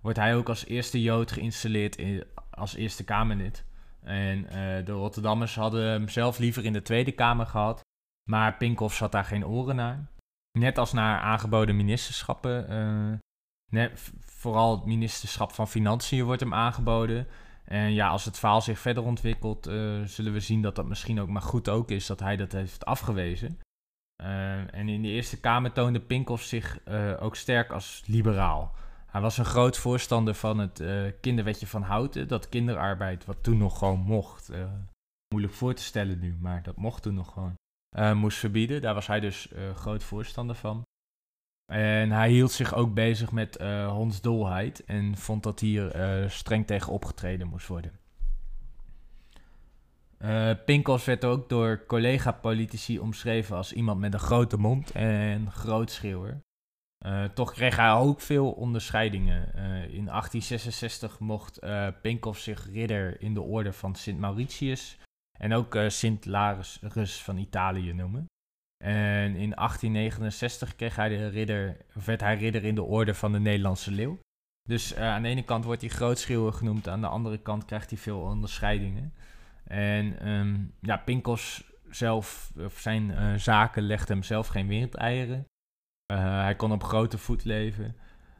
wordt 0.00 0.18
hij 0.18 0.36
ook 0.36 0.48
als 0.48 0.66
eerste 0.66 1.02
Jood 1.02 1.32
geïnstalleerd 1.32 1.96
in, 1.96 2.24
als 2.50 2.74
Eerste 2.74 3.04
Kamerlid. 3.04 3.64
En 4.02 4.38
uh, 4.38 4.84
de 4.84 4.92
Rotterdammers 4.92 5.54
hadden 5.54 5.84
hem 5.84 6.08
zelf 6.08 6.38
liever 6.38 6.64
in 6.64 6.72
de 6.72 6.82
Tweede 6.82 7.12
Kamer 7.12 7.46
gehad. 7.46 7.80
Maar 8.30 8.56
Pinkhoff 8.56 8.96
zat 8.96 9.12
daar 9.12 9.24
geen 9.24 9.46
oren 9.46 9.76
naar. 9.76 10.06
Net 10.58 10.78
als 10.78 10.92
naar 10.92 11.20
aangeboden 11.20 11.76
ministerschappen. 11.76 13.20
Net, 13.70 14.10
vooral 14.20 14.76
het 14.76 14.84
ministerschap 14.84 15.52
van 15.52 15.68
Financiën 15.68 16.24
wordt 16.24 16.40
hem 16.40 16.54
aangeboden. 16.54 17.26
En 17.64 17.92
ja, 17.92 18.08
als 18.08 18.24
het 18.24 18.38
verhaal 18.38 18.60
zich 18.60 18.78
verder 18.78 19.02
ontwikkelt, 19.02 19.64
zullen 20.04 20.32
we 20.32 20.40
zien 20.40 20.62
dat 20.62 20.76
dat 20.76 20.86
misschien 20.86 21.20
ook 21.20 21.28
maar 21.28 21.42
goed 21.42 21.68
ook 21.68 21.90
is 21.90 22.06
dat 22.06 22.20
hij 22.20 22.36
dat 22.36 22.52
heeft 22.52 22.84
afgewezen. 22.84 23.58
En 24.70 24.88
in 24.88 25.02
de 25.02 25.08
Eerste 25.08 25.40
Kamer 25.40 25.72
toonde 25.72 26.00
Pinkhoff 26.00 26.42
zich 26.42 26.78
ook 27.18 27.36
sterk 27.36 27.70
als 27.70 28.02
liberaal. 28.06 28.74
Hij 29.06 29.20
was 29.20 29.38
een 29.38 29.44
groot 29.44 29.78
voorstander 29.78 30.34
van 30.34 30.58
het 30.58 30.80
uh, 30.80 31.12
kinderwetje 31.20 31.66
van 31.66 31.82
Houten. 31.82 32.28
Dat 32.28 32.48
kinderarbeid, 32.48 33.24
wat 33.24 33.42
toen 33.42 33.58
nog 33.58 33.78
gewoon 33.78 34.00
mocht. 34.00 34.50
Moeilijk 35.28 35.54
voor 35.54 35.74
te 35.74 35.82
stellen 35.82 36.18
nu, 36.18 36.36
maar 36.40 36.62
dat 36.62 36.76
mocht 36.76 37.02
toen 37.02 37.14
nog 37.14 37.32
gewoon. 37.32 37.54
Moest 38.18 38.38
verbieden. 38.38 38.80
Daar 38.80 38.94
was 38.94 39.06
hij 39.06 39.20
dus 39.20 39.52
groot 39.74 40.02
voorstander 40.02 40.56
van. 40.56 40.82
En 41.72 42.10
hij 42.10 42.30
hield 42.30 42.50
zich 42.50 42.74
ook 42.74 42.94
bezig 42.94 43.32
met 43.32 43.60
hondsdolheid. 43.86 44.84
En 44.84 45.16
vond 45.16 45.42
dat 45.42 45.60
hier 45.60 45.92
streng 46.30 46.66
tegen 46.66 46.92
opgetreden 46.92 47.48
moest 47.48 47.66
worden. 47.66 47.99
Uh, 50.24 50.50
Pinkels 50.64 51.04
werd 51.04 51.24
ook 51.24 51.48
door 51.48 51.84
collega-politici 51.86 52.98
omschreven 52.98 53.56
als 53.56 53.72
iemand 53.72 54.00
met 54.00 54.14
een 54.14 54.20
grote 54.20 54.56
mond 54.56 54.90
en 54.90 55.50
groot 55.50 55.90
schreeuwer. 55.90 56.40
Uh, 57.06 57.24
toch 57.24 57.52
kreeg 57.52 57.76
hij 57.76 57.92
ook 57.92 58.20
veel 58.20 58.50
onderscheidingen. 58.50 59.52
Uh, 59.54 59.62
in 59.82 60.04
1866 60.04 61.18
mocht 61.18 61.64
uh, 61.64 61.88
Pinkhoff 62.02 62.40
zich 62.40 62.66
ridder 62.72 63.20
in 63.20 63.34
de 63.34 63.40
orde 63.40 63.72
van 63.72 63.94
Sint 63.94 64.18
Mauritius 64.18 64.98
en 65.38 65.52
ook 65.52 65.78
Sint 65.88 66.26
Larus 66.26 67.22
van 67.22 67.36
Italië 67.36 67.92
noemen. 67.92 68.26
En 68.84 69.36
in 69.36 69.50
1869 69.50 70.76
kreeg 70.76 70.96
hij 70.96 71.08
de 71.08 71.28
ridder, 71.28 71.76
werd 72.04 72.20
hij 72.20 72.36
ridder 72.36 72.64
in 72.64 72.74
de 72.74 72.82
orde 72.82 73.14
van 73.14 73.32
de 73.32 73.40
Nederlandse 73.40 73.90
Leeuw. 73.90 74.18
Dus 74.68 74.96
aan 74.96 75.22
de 75.22 75.28
ene 75.28 75.44
kant 75.44 75.64
wordt 75.64 75.80
hij 75.80 75.90
grootschreeuwer 75.90 76.52
genoemd, 76.52 76.88
aan 76.88 77.00
de 77.00 77.06
andere 77.06 77.38
kant 77.38 77.64
krijgt 77.64 77.90
hij 77.90 77.98
veel 77.98 78.20
onderscheidingen. 78.20 79.14
En 79.70 80.28
um, 80.28 80.74
ja, 80.80 80.96
Pinkos 80.96 81.72
zelf, 81.88 82.52
of 82.58 82.78
zijn 82.78 83.40
zaken 83.40 83.82
legden 83.82 84.16
hem 84.16 84.22
zelf 84.22 84.46
geen 84.46 84.66
wereldeieren. 84.66 85.44
hij 86.12 86.56
kon 86.56 86.72
op 86.72 86.82
grote 86.82 87.18
voet 87.18 87.44
leven. 87.44 87.96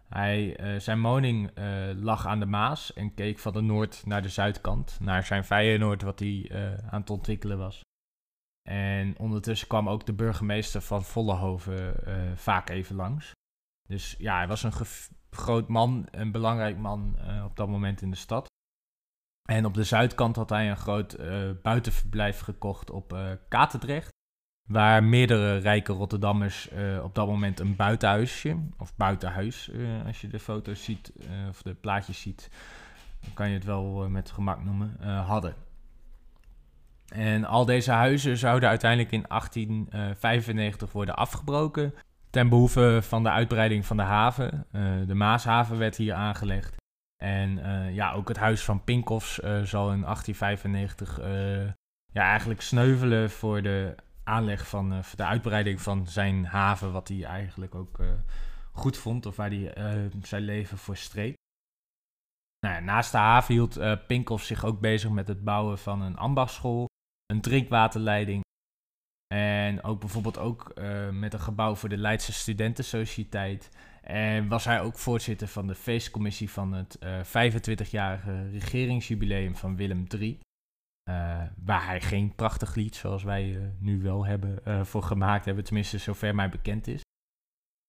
Hij, 0.08 0.56
zijn 0.78 1.02
woning 1.02 1.50
lag 1.96 2.26
aan 2.26 2.40
de 2.40 2.46
Maas 2.46 2.92
en 2.92 3.14
keek 3.14 3.38
van 3.38 3.52
de 3.52 3.60
noord 3.60 4.06
naar 4.06 4.22
de 4.22 4.28
zuidkant, 4.28 4.98
naar 5.00 5.24
zijn 5.24 5.44
Feyenoord 5.44 6.02
wat 6.02 6.18
hij 6.18 6.50
aan 6.90 7.00
het 7.00 7.10
ontwikkelen 7.10 7.58
was. 7.58 7.80
En 8.68 9.18
ondertussen 9.18 9.68
kwam 9.68 9.88
ook 9.88 10.06
de 10.06 10.14
burgemeester 10.14 10.80
van 10.80 11.04
Vollehoven 11.04 11.94
vaak 12.34 12.70
even 12.70 12.96
langs. 12.96 13.32
Dus 13.88 14.14
ja, 14.18 14.36
hij 14.36 14.48
was 14.48 14.62
een 14.62 14.72
groot 15.30 15.68
man, 15.68 16.06
een 16.10 16.32
belangrijk 16.32 16.78
man 16.78 17.16
op 17.44 17.56
dat 17.56 17.68
moment 17.68 18.02
in 18.02 18.10
de 18.10 18.16
stad. 18.16 18.49
En 19.50 19.64
op 19.64 19.74
de 19.74 19.84
zuidkant 19.84 20.36
had 20.36 20.50
hij 20.50 20.70
een 20.70 20.76
groot 20.76 21.20
uh, 21.20 21.26
buitenverblijf 21.62 22.40
gekocht 22.40 22.90
op 22.90 23.12
uh, 23.12 23.30
Katendrecht. 23.48 24.08
Waar 24.68 25.04
meerdere 25.04 25.56
rijke 25.56 25.92
Rotterdammers 25.92 26.68
op 27.02 27.14
dat 27.14 27.26
moment 27.26 27.60
een 27.60 27.76
buitenhuisje, 27.76 28.56
of 28.78 28.96
buitenhuis, 28.96 29.70
als 30.06 30.20
je 30.20 30.28
de 30.28 30.38
foto's 30.38 30.84
ziet 30.84 31.12
of 31.48 31.62
de 31.62 31.74
plaatjes 31.74 32.20
ziet, 32.20 32.50
kan 33.34 33.48
je 33.48 33.54
het 33.54 33.64
wel 33.64 34.08
met 34.08 34.30
gemak 34.30 34.64
noemen, 34.64 34.96
hadden. 35.26 35.54
En 37.08 37.44
al 37.44 37.64
deze 37.64 37.90
huizen 37.90 38.36
zouden 38.36 38.68
uiteindelijk 38.68 39.12
in 39.12 39.24
1895 39.28 40.92
worden 40.92 41.16
afgebroken 41.16 41.94
ten 42.30 42.48
behoeve 42.48 42.98
van 43.02 43.22
de 43.22 43.30
uitbreiding 43.30 43.86
van 43.86 43.96
de 43.96 44.02
haven. 44.02 44.66
De 45.06 45.14
Maashaven 45.14 45.78
werd 45.78 45.96
hier 45.96 46.14
aangelegd. 46.14 46.79
En 47.22 47.58
uh, 47.58 47.94
ja, 47.94 48.12
ook 48.12 48.28
het 48.28 48.36
huis 48.36 48.64
van 48.64 48.84
Pinkoffs 48.84 49.38
uh, 49.38 49.62
zal 49.62 49.92
in 49.92 50.00
1895 50.00 51.20
ja, 52.12 52.22
eigenlijk 52.22 52.60
sneuvelen 52.60 53.30
voor 53.30 53.62
de 53.62 53.94
aanleg 54.24 54.68
van 54.68 55.02
de 55.16 55.24
uitbreiding 55.24 55.80
van 55.80 56.06
zijn 56.06 56.44
haven, 56.44 56.92
wat 56.92 57.08
hij 57.08 57.24
eigenlijk 57.24 57.74
ook 57.74 57.98
goed 58.72 58.96
vond, 58.96 59.26
of 59.26 59.36
waar 59.36 59.50
hij 59.50 60.10
zijn 60.22 60.42
leven 60.42 60.78
voor 60.78 60.96
streed. 60.96 61.34
Nou 62.66 62.82
naast 62.82 63.12
de 63.12 63.18
haven 63.18 63.54
hield 63.54 63.78
uh, 63.78 64.36
zich 64.36 64.64
ook 64.64 64.80
bezig 64.80 65.10
met 65.10 65.28
het 65.28 65.44
bouwen 65.44 65.78
van 65.78 66.02
een 66.02 66.16
ambachtschool, 66.16 66.86
een 67.26 67.40
drinkwaterleiding 67.40 68.42
en 69.34 69.82
ook 69.82 70.00
bijvoorbeeld 70.00 70.38
ook 70.38 70.72
met 71.10 71.32
een 71.32 71.40
gebouw 71.40 71.74
voor 71.74 71.88
de 71.88 71.96
Leidse 71.96 72.32
Studentensociëteit. 72.32 73.70
En 74.02 74.48
was 74.48 74.64
hij 74.64 74.80
ook 74.80 74.98
voorzitter 74.98 75.48
van 75.48 75.66
de 75.66 75.74
feestcommissie 75.74 76.50
van 76.50 76.72
het 76.72 76.98
uh, 77.02 77.44
eh, 77.44 77.54
25-jarige 77.54 78.50
regeringsjubileum 78.50 79.56
van 79.56 79.76
Willem 79.76 80.06
III. 80.18 80.40
Uh, 81.10 81.42
waar 81.64 81.86
hij 81.86 82.00
geen 82.00 82.34
prachtig 82.34 82.74
lied, 82.74 82.96
zoals 82.96 83.22
wij 83.22 83.72
nu 83.78 84.02
wel 84.02 84.26
hebben, 84.26 84.86
voor 84.86 85.02
gemaakt 85.02 85.44
hebben. 85.44 85.64
Tenminste, 85.64 85.98
zover 85.98 86.34
mij 86.34 86.48
bekend 86.48 86.86
is. 86.86 87.00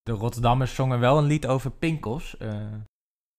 De 0.02 0.12
Rotterdammers 0.12 0.76
zongen 0.76 1.00
wel 1.00 1.18
een 1.18 1.26
lied 1.26 1.48
over 1.48 1.72
Pinkels. 1.72 2.38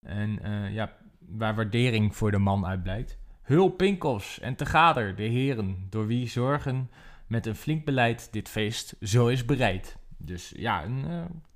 en 0.07 0.39
ja, 0.73 0.97
waar 1.19 1.55
waardering 1.55 2.17
voor 2.17 2.31
de 2.31 2.39
man 2.39 2.67
uit 2.67 2.83
blijkt. 2.83 3.19
Hul 3.43 3.69
Pinkels 3.69 4.41
en 4.41 4.57
te 4.57 4.67
gader, 4.67 5.17
de 5.17 5.23
heren, 5.23 5.87
door 5.91 6.07
wie 6.07 6.29
zorgen 6.29 6.91
met 7.27 7.47
een 7.47 7.57
flink 7.57 7.85
beleid 7.85 8.33
dit 8.33 8.49
feest 8.49 8.97
zo 9.01 9.29
is 9.29 9.45
bereid. 9.45 9.97
Dus 10.17 10.53
ja, 10.57 10.85
een 10.85 11.05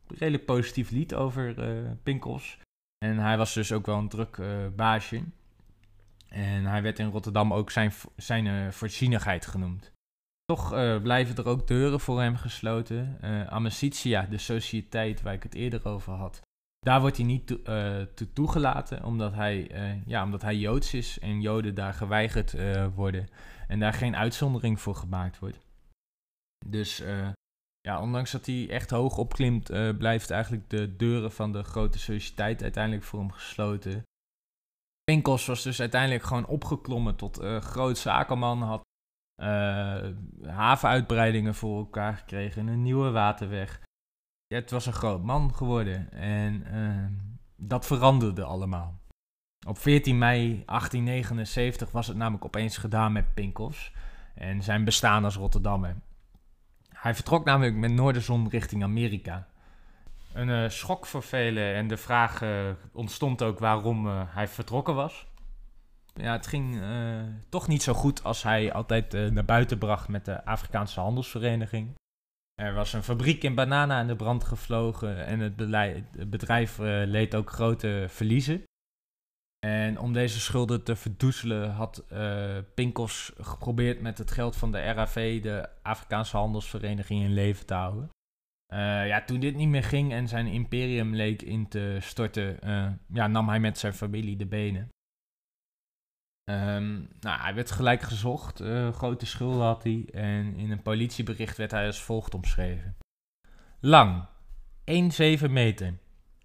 redelijk 0.09 0.45
positief 0.45 0.91
lied 0.91 1.15
over 1.15 1.69
uh, 1.69 1.91
Pinkels. 2.03 2.59
En 3.05 3.19
hij 3.19 3.37
was 3.37 3.55
dus 3.55 3.73
ook 3.73 3.87
wel 3.87 3.99
een 3.99 4.09
druk 4.09 4.37
uh, 4.37 4.67
baasje. 4.77 5.23
En 6.29 6.65
hij 6.65 6.83
werd 6.83 6.99
in 6.99 7.11
Rotterdam 7.11 7.53
ook 7.53 7.71
zijn, 7.71 7.93
zijn 8.17 8.73
voorzienigheid 8.73 9.47
genoemd. 9.47 9.93
Toch 10.45 10.69
blijven 11.03 11.37
er 11.37 11.47
ook 11.47 11.67
deuren 11.67 12.01
voor 12.01 12.21
hem 12.21 12.37
gesloten. 12.37 13.19
Amicitia, 13.51 14.23
de 14.23 14.39
sociëteit 14.39 15.23
waar 15.23 15.35
ik 15.35 15.43
het 15.43 15.55
eerder 15.55 15.89
over 15.89 16.13
had, 16.13 16.41
daar 16.79 17.01
wordt 17.01 17.17
hij 17.17 17.27
niet 17.27 17.47
toe, 17.47 18.09
toe 18.15 18.33
toegelaten, 18.33 19.05
omdat 19.05 19.35
hij, 19.35 19.71
ja, 20.07 20.25
omdat 20.25 20.43
hij 20.43 20.57
Joods 20.57 20.95
is 20.95 21.19
en 21.19 21.41
Joden 21.41 21.75
daar 21.75 21.95
geweigerd 21.95 22.57
worden 22.95 23.29
en 23.69 23.79
daar 23.79 23.93
geen 23.93 24.17
uitzondering 24.17 24.81
voor 24.81 24.95
gemaakt 24.95 25.39
wordt. 25.39 25.61
Dus 26.67 27.03
ja, 27.87 28.01
ondanks 28.01 28.31
dat 28.31 28.47
hij 28.47 28.71
echt 28.71 28.91
hoog 28.91 29.19
opklimt, 29.19 29.71
uh, 29.71 29.97
blijft 29.97 30.31
eigenlijk 30.31 30.71
de 30.71 30.97
deuren 30.97 31.33
van 31.33 31.53
de 31.53 31.63
grote 31.63 31.99
sociëteit 31.99 32.63
uiteindelijk 32.63 33.05
voor 33.05 33.19
hem 33.19 33.31
gesloten. 33.31 34.03
Pinkels 35.05 35.47
was 35.47 35.63
dus 35.63 35.81
uiteindelijk 35.81 36.23
gewoon 36.23 36.47
opgeklommen 36.47 37.17
tot 37.17 37.41
uh, 37.43 37.61
groot 37.61 37.99
zakenman, 37.99 38.63
had 38.63 38.85
havenuitbreidingen 40.47 41.55
voor 41.55 41.79
elkaar 41.79 42.17
gekregen, 42.17 42.67
een 42.67 42.83
nieuwe 42.83 43.11
waterweg. 43.11 43.81
Ja, 44.47 44.57
het 44.57 44.71
was 44.71 44.87
een 44.87 44.93
groot 44.93 45.23
man 45.23 45.55
geworden 45.55 46.13
en 46.13 46.65
dat 47.57 47.87
veranderde 47.87 48.45
allemaal. 48.45 49.01
Op 49.67 49.79
14 49.79 50.19
mei 50.19 50.63
1879 50.67 51.91
was 51.91 52.07
het 52.07 52.17
namelijk 52.17 52.45
opeens 52.45 52.77
gedaan 52.77 53.13
met 53.13 53.35
Pinkels 53.35 53.93
en 54.35 54.63
zijn 54.63 54.85
bestaan 54.85 55.25
als 55.25 55.37
Rotterdammer. 55.37 55.97
Hij 56.97 57.15
vertrok 57.15 57.45
namelijk 57.45 57.77
met 57.77 57.91
Noorderzon 57.91 58.49
richting 58.49 58.83
Amerika. 58.83 59.47
Een 60.33 60.49
uh, 60.49 60.69
schok 60.69 61.07
voor 61.07 61.23
velen 61.23 61.75
en 61.75 61.89
de 61.89 61.97
vraag 61.97 62.43
uh, 62.43 62.71
ontstond 62.93 63.43
ook 63.43 63.59
waarom 63.59 64.07
uh, 64.07 64.23
hij 64.27 64.49
vertrokken 64.49 64.95
was. 64.95 65.27
Ja, 66.15 66.33
het 66.33 66.47
ging 66.47 66.81
toch 67.49 67.69
niet 67.69 67.83
zo 67.83 67.93
goed 67.93 68.25
als 68.25 68.43
hij 68.43 68.73
altijd 68.73 69.13
naar 69.33 69.45
buiten 69.45 69.79
bracht 69.79 70.09
met 70.09 70.25
de 70.25 70.45
Afrikaanse 70.45 71.01
Handelsvereniging. 71.01 71.95
Er 72.55 72.75
was 72.75 72.93
een 72.93 73.03
fabriek 73.03 73.43
in 73.43 73.55
bananen 73.55 73.97
aan 73.97 74.07
de 74.07 74.17
brand 74.17 74.45
gevlogen 74.45 75.27
en 75.27 75.41
het, 75.41 75.53
het 76.17 76.31
bedrijf 76.31 76.79
leed 76.79 77.35
ook 77.35 77.51
grote 77.51 78.07
verliezen. 78.09 78.65
En 79.67 79.99
om 79.99 80.13
deze 80.13 80.41
schulden 80.41 80.83
te 80.85 80.97
verdoezelen 80.97 81.71
had 81.71 82.05
uh, 82.13 82.57
Pinkos 82.75 83.33
geprobeerd 83.41 84.01
met 84.01 84.19
het 84.19 84.31
geld 84.31 84.57
van 84.57 84.73
de 84.73 84.81
RAV, 84.81 85.43
de 85.43 85.69
Afrikaanse 85.83 86.37
Handelsvereniging, 86.37 87.23
in 87.23 87.33
leven 87.33 87.67
te 87.67 87.75
houden. 87.75 88.11
Uh, 88.73 89.07
ja, 89.07 89.25
toen 89.25 89.41
dit 89.41 89.55
niet 89.55 89.69
meer 89.69 89.85
ging 89.85 90.13
en 90.13 90.29
zijn 90.29 90.47
imperium 90.47 91.15
leek 91.15 91.43
in 91.43 91.69
te 91.69 91.99
storten, 92.01 92.59
uh, 92.65 92.89
ja, 93.13 93.27
nam 93.27 93.49
hij 93.49 93.61
met 93.61 93.79
zijn 93.79 93.93
familie 93.93 94.37
de 94.37 94.47
benen. 94.47 94.89
Um, 96.51 97.09
nou, 97.21 97.41
hij 97.41 97.55
werd 97.55 97.71
gelijk 97.71 98.03
gezocht, 98.03 98.63
grote 98.93 99.27
schulden 99.27 99.67
had 99.67 99.83
hij 99.83 100.09
en 100.13 100.57
in 100.57 100.71
een 100.71 100.83
politiebericht 100.83 101.57
werd 101.57 101.71
hij 101.71 101.87
als 101.87 102.03
volgt 102.03 102.35
omschreven. 102.35 102.97
Lang, 103.81 104.27
1,7 104.91 105.51
meter, 105.51 105.99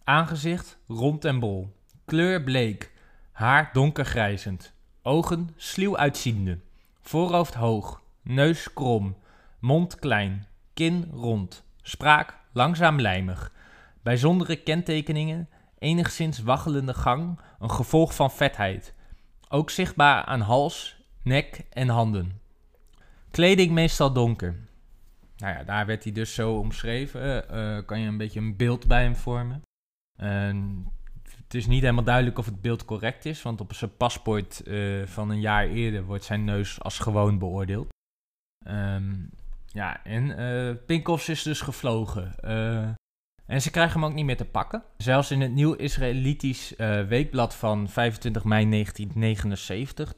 aangezicht 0.03 0.79
rond 0.87 1.25
en 1.25 1.39
bol, 1.39 1.75
kleur 2.05 2.43
bleek, 2.43 2.90
haar 3.31 3.69
donkergrijzend, 3.73 4.73
ogen 5.01 5.49
sluw 5.55 5.97
uitziende, 5.97 6.59
voorhoofd 7.01 7.53
hoog, 7.53 8.01
neus 8.21 8.73
krom, 8.73 9.15
mond 9.59 9.95
klein, 9.95 10.47
kin 10.73 11.09
rond, 11.13 11.63
spraak 11.81 12.37
langzaam 12.53 12.99
lijmig, 12.99 13.51
bijzondere 14.03 14.55
kentekeningen, 14.55 15.49
enigszins 15.79 16.39
waggelende 16.39 16.93
gang, 16.93 17.39
een 17.59 17.71
gevolg 17.71 18.15
van 18.15 18.31
vetheid, 18.31 18.93
ook 19.49 19.69
zichtbaar 19.69 20.23
aan 20.25 20.41
hals, 20.41 20.95
nek 21.23 21.65
en 21.69 21.87
handen. 21.87 22.39
Kleding 23.31 23.71
meestal 23.71 24.13
donker. 24.13 24.55
Nou 25.37 25.53
ja, 25.53 25.63
daar 25.63 25.85
werd 25.85 26.03
hij 26.03 26.13
dus 26.13 26.33
zo 26.33 26.57
omschreven. 26.57 27.45
Uh, 27.51 27.85
kan 27.85 27.99
je 27.99 28.07
een 28.07 28.17
beetje 28.17 28.39
een 28.39 28.55
beeld 28.55 28.87
bij 28.87 29.03
hem 29.03 29.15
vormen. 29.15 29.61
Het 31.51 31.61
is 31.61 31.67
niet 31.67 31.81
helemaal 31.81 32.03
duidelijk 32.03 32.37
of 32.37 32.45
het 32.45 32.61
beeld 32.61 32.85
correct 32.85 33.25
is, 33.25 33.41
want 33.41 33.61
op 33.61 33.73
zijn 33.73 33.97
paspoort 33.97 34.61
uh, 34.65 35.05
van 35.05 35.29
een 35.29 35.39
jaar 35.39 35.67
eerder 35.67 36.03
wordt 36.03 36.23
zijn 36.23 36.43
neus 36.43 36.81
als 36.81 36.99
gewoon 36.99 37.37
beoordeeld. 37.37 37.89
Um, 38.67 39.29
ja, 39.67 40.03
en 40.03 40.39
uh, 40.39 40.75
Pinkoffs 40.85 41.29
is 41.29 41.43
dus 41.43 41.61
gevlogen. 41.61 42.35
Uh, 42.45 42.89
en 43.45 43.61
ze 43.61 43.71
krijgen 43.71 43.99
hem 43.99 44.09
ook 44.09 44.15
niet 44.15 44.25
meer 44.25 44.37
te 44.37 44.45
pakken. 44.45 44.83
Zelfs 44.97 45.31
in 45.31 45.41
het 45.41 45.51
nieuw 45.51 45.73
Israëlitisch 45.73 46.73
weekblad 47.07 47.55
van 47.55 47.89
25 47.89 48.43
mei 48.43 48.69
1979. 48.69 50.13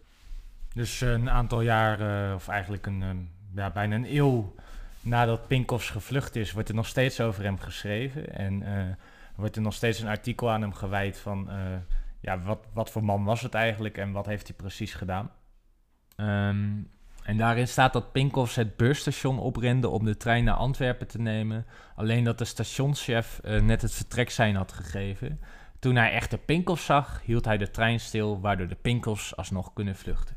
Dus 0.74 1.02
een 1.02 1.30
aantal 1.30 1.62
jaar, 1.62 2.34
of 2.36 2.48
eigenlijk 2.48 2.86
een, 2.86 3.30
ja, 3.56 3.70
bijna 3.70 3.96
een 3.96 4.16
eeuw 4.16 4.56
nadat 5.02 5.48
Pinkoffs 5.48 5.90
gevlucht 5.90 6.36
is, 6.36 6.52
wordt 6.52 6.70
er 6.70 6.76
nog 6.76 6.88
steeds 6.88 7.22
over 7.22 7.44
hem 7.44 7.60
geschreven. 7.60 8.36
En 8.36 8.64
wordt 9.36 9.56
er 9.56 9.62
nog 9.62 9.74
steeds 9.74 10.00
een 10.00 10.08
artikel 10.08 10.52
aan 10.52 10.62
hem 10.62 10.74
gewijd 10.74 11.18
van 11.18 11.50
uh, 11.50 11.56
ja, 12.20 12.40
wat, 12.40 12.66
wat 12.74 12.90
voor 12.90 13.04
man 13.04 13.24
was 13.24 13.42
het 13.42 13.54
eigenlijk 13.54 13.98
en 13.98 14.12
wat 14.12 14.26
heeft 14.26 14.48
hij 14.48 14.56
precies 14.56 14.94
gedaan. 14.94 15.32
Um, 16.18 16.92
en 17.24 17.38
daarin 17.38 17.68
staat 17.68 17.94
dat 17.94 18.12
Pinkoffs 18.12 18.56
het 18.56 18.78
busstation 18.78 19.40
oprende 19.40 19.90
om 19.90 20.06
de 20.06 20.18
trein 20.18 20.44
naar 20.44 20.56
Antwerpen 20.56 21.08
te 21.08 21.22
nemen. 21.22 21.66
Alleen 21.96 22.24
dat 22.24 22.38
de 22.38 22.46
stationschef 22.46 23.40
uh, 23.44 23.62
net 23.62 23.82
het 23.82 23.94
vertreksein 23.94 24.56
had 24.56 24.72
gegeven. 24.72 25.40
Toen 25.80 25.96
hij 25.96 26.12
echter 26.12 26.38
Pinkels 26.38 26.86
zag, 26.86 27.22
hield 27.26 27.46
hij 27.46 27.58
de 27.58 27.72
trein 27.72 28.00
stil, 28.00 28.42
waardoor 28.42 28.68
de 28.68 28.76
Pinkels 28.76 29.36
alsnog 29.36 29.74
kunnen 29.74 29.96
vluchten. 29.96 30.36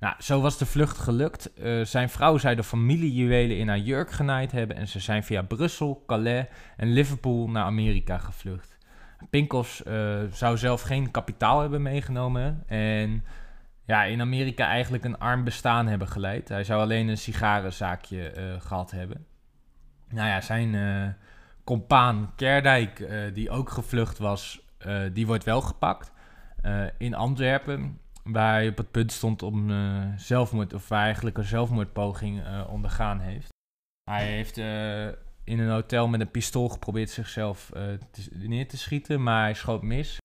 Nou, 0.00 0.14
zo 0.18 0.40
was 0.40 0.58
de 0.58 0.66
vlucht 0.66 0.98
gelukt. 0.98 1.50
Uh, 1.58 1.84
zijn 1.84 2.08
vrouw 2.08 2.38
zou 2.38 2.54
de 2.54 2.64
familiejuwelen 2.64 3.58
in 3.58 3.68
haar 3.68 3.78
jurk 3.78 4.10
genaaid 4.10 4.52
hebben 4.52 4.76
en 4.76 4.88
ze 4.88 5.00
zijn 5.00 5.24
via 5.24 5.42
Brussel, 5.42 6.02
Calais 6.06 6.46
en 6.76 6.92
Liverpool 6.92 7.48
naar 7.48 7.64
Amerika 7.64 8.18
gevlucht. 8.18 8.76
Pinkels 9.30 9.82
uh, 9.86 10.18
zou 10.32 10.58
zelf 10.58 10.82
geen 10.82 11.10
kapitaal 11.10 11.60
hebben 11.60 11.82
meegenomen 11.82 12.62
en 12.66 13.24
ja, 13.84 14.04
in 14.04 14.20
Amerika 14.20 14.66
eigenlijk 14.66 15.04
een 15.04 15.18
arm 15.18 15.44
bestaan 15.44 15.86
hebben 15.86 16.08
geleid. 16.08 16.48
Hij 16.48 16.64
zou 16.64 16.80
alleen 16.80 17.08
een 17.08 17.18
sigarenzaakje 17.18 18.32
uh, 18.36 18.60
gehad 18.60 18.90
hebben. 18.90 19.26
Nou 20.08 20.28
ja, 20.28 20.40
zijn 20.40 21.16
compaan 21.64 22.32
Kerdijk, 22.36 23.08
die 23.34 23.50
ook 23.50 23.70
gevlucht 23.70 24.18
was, 24.18 24.60
die 25.12 25.26
wordt 25.26 25.44
wel 25.44 25.60
gepakt 25.60 26.12
in 26.98 27.14
Antwerpen 27.14 28.00
waar 28.26 28.52
hij 28.52 28.68
op 28.68 28.76
het 28.76 28.90
punt 28.90 29.12
stond 29.12 29.42
om 29.42 29.70
uh, 29.70 30.04
zelfmoord, 30.16 30.74
of 30.74 30.88
waar 30.88 31.04
eigenlijk 31.04 31.38
een 31.38 31.44
zelfmoordpoging 31.44 32.38
uh, 32.38 32.66
ondergaan 32.70 33.20
heeft. 33.20 33.48
Hij 34.10 34.26
heeft 34.26 34.58
uh, 34.58 35.06
in 35.44 35.58
een 35.58 35.70
hotel 35.70 36.08
met 36.08 36.20
een 36.20 36.30
pistool 36.30 36.68
geprobeerd 36.68 37.10
zichzelf 37.10 37.72
neer 38.32 38.68
te 38.68 38.78
schieten, 38.78 39.22
maar 39.22 39.42
hij 39.42 39.54
schoot 39.54 39.82
mis. 39.82 40.18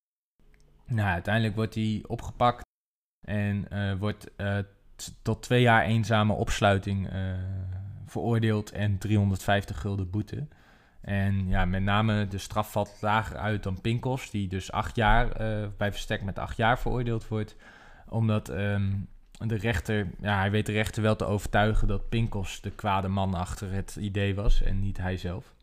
Nou, 0.85 1.09
uiteindelijk 1.09 1.55
wordt 1.55 1.75
hij 1.75 2.03
opgepakt 2.07 2.61
en 3.27 3.67
wordt 3.97 4.31
tot 5.21 5.41
twee 5.41 5.61
jaar 5.61 5.83
eenzame 5.83 6.33
opsluiting 6.33 7.09
veroordeeld 8.05 8.71
en 8.71 8.97
350 8.97 9.79
gulden 9.79 10.09
boete. 10.09 10.47
En 11.01 11.47
ja, 11.47 11.65
met 11.65 11.83
name 11.83 12.27
de 12.27 12.37
straf 12.37 12.71
valt 12.71 12.97
lager 13.01 13.37
uit 13.37 13.63
dan 13.63 13.81
Pinkos, 13.81 14.29
die 14.29 14.47
dus 14.47 14.71
acht 14.71 14.95
jaar, 14.95 15.27
bij 15.77 15.91
verstek 15.91 16.23
met 16.23 16.39
acht 16.39 16.57
jaar 16.57 16.79
veroordeeld 16.79 17.27
wordt 17.27 17.55
omdat 18.11 18.49
ehm, 18.49 18.91
de 19.47 19.55
rechter, 19.55 20.11
ja, 20.19 20.37
hij 20.37 20.51
weet 20.51 20.65
de 20.65 20.71
rechter 20.71 21.03
wel 21.03 21.15
te 21.15 21.25
overtuigen 21.25 21.87
dat 21.87 22.09
Pinkos 22.09 22.61
de 22.61 22.71
kwade 22.71 23.07
man 23.07 23.33
achter 23.33 23.71
het 23.71 23.95
idee 23.95 24.35
was 24.35 24.61
en 24.61 24.79
niet 24.79 24.97
hij 24.97 25.17
zelf. 25.17 25.53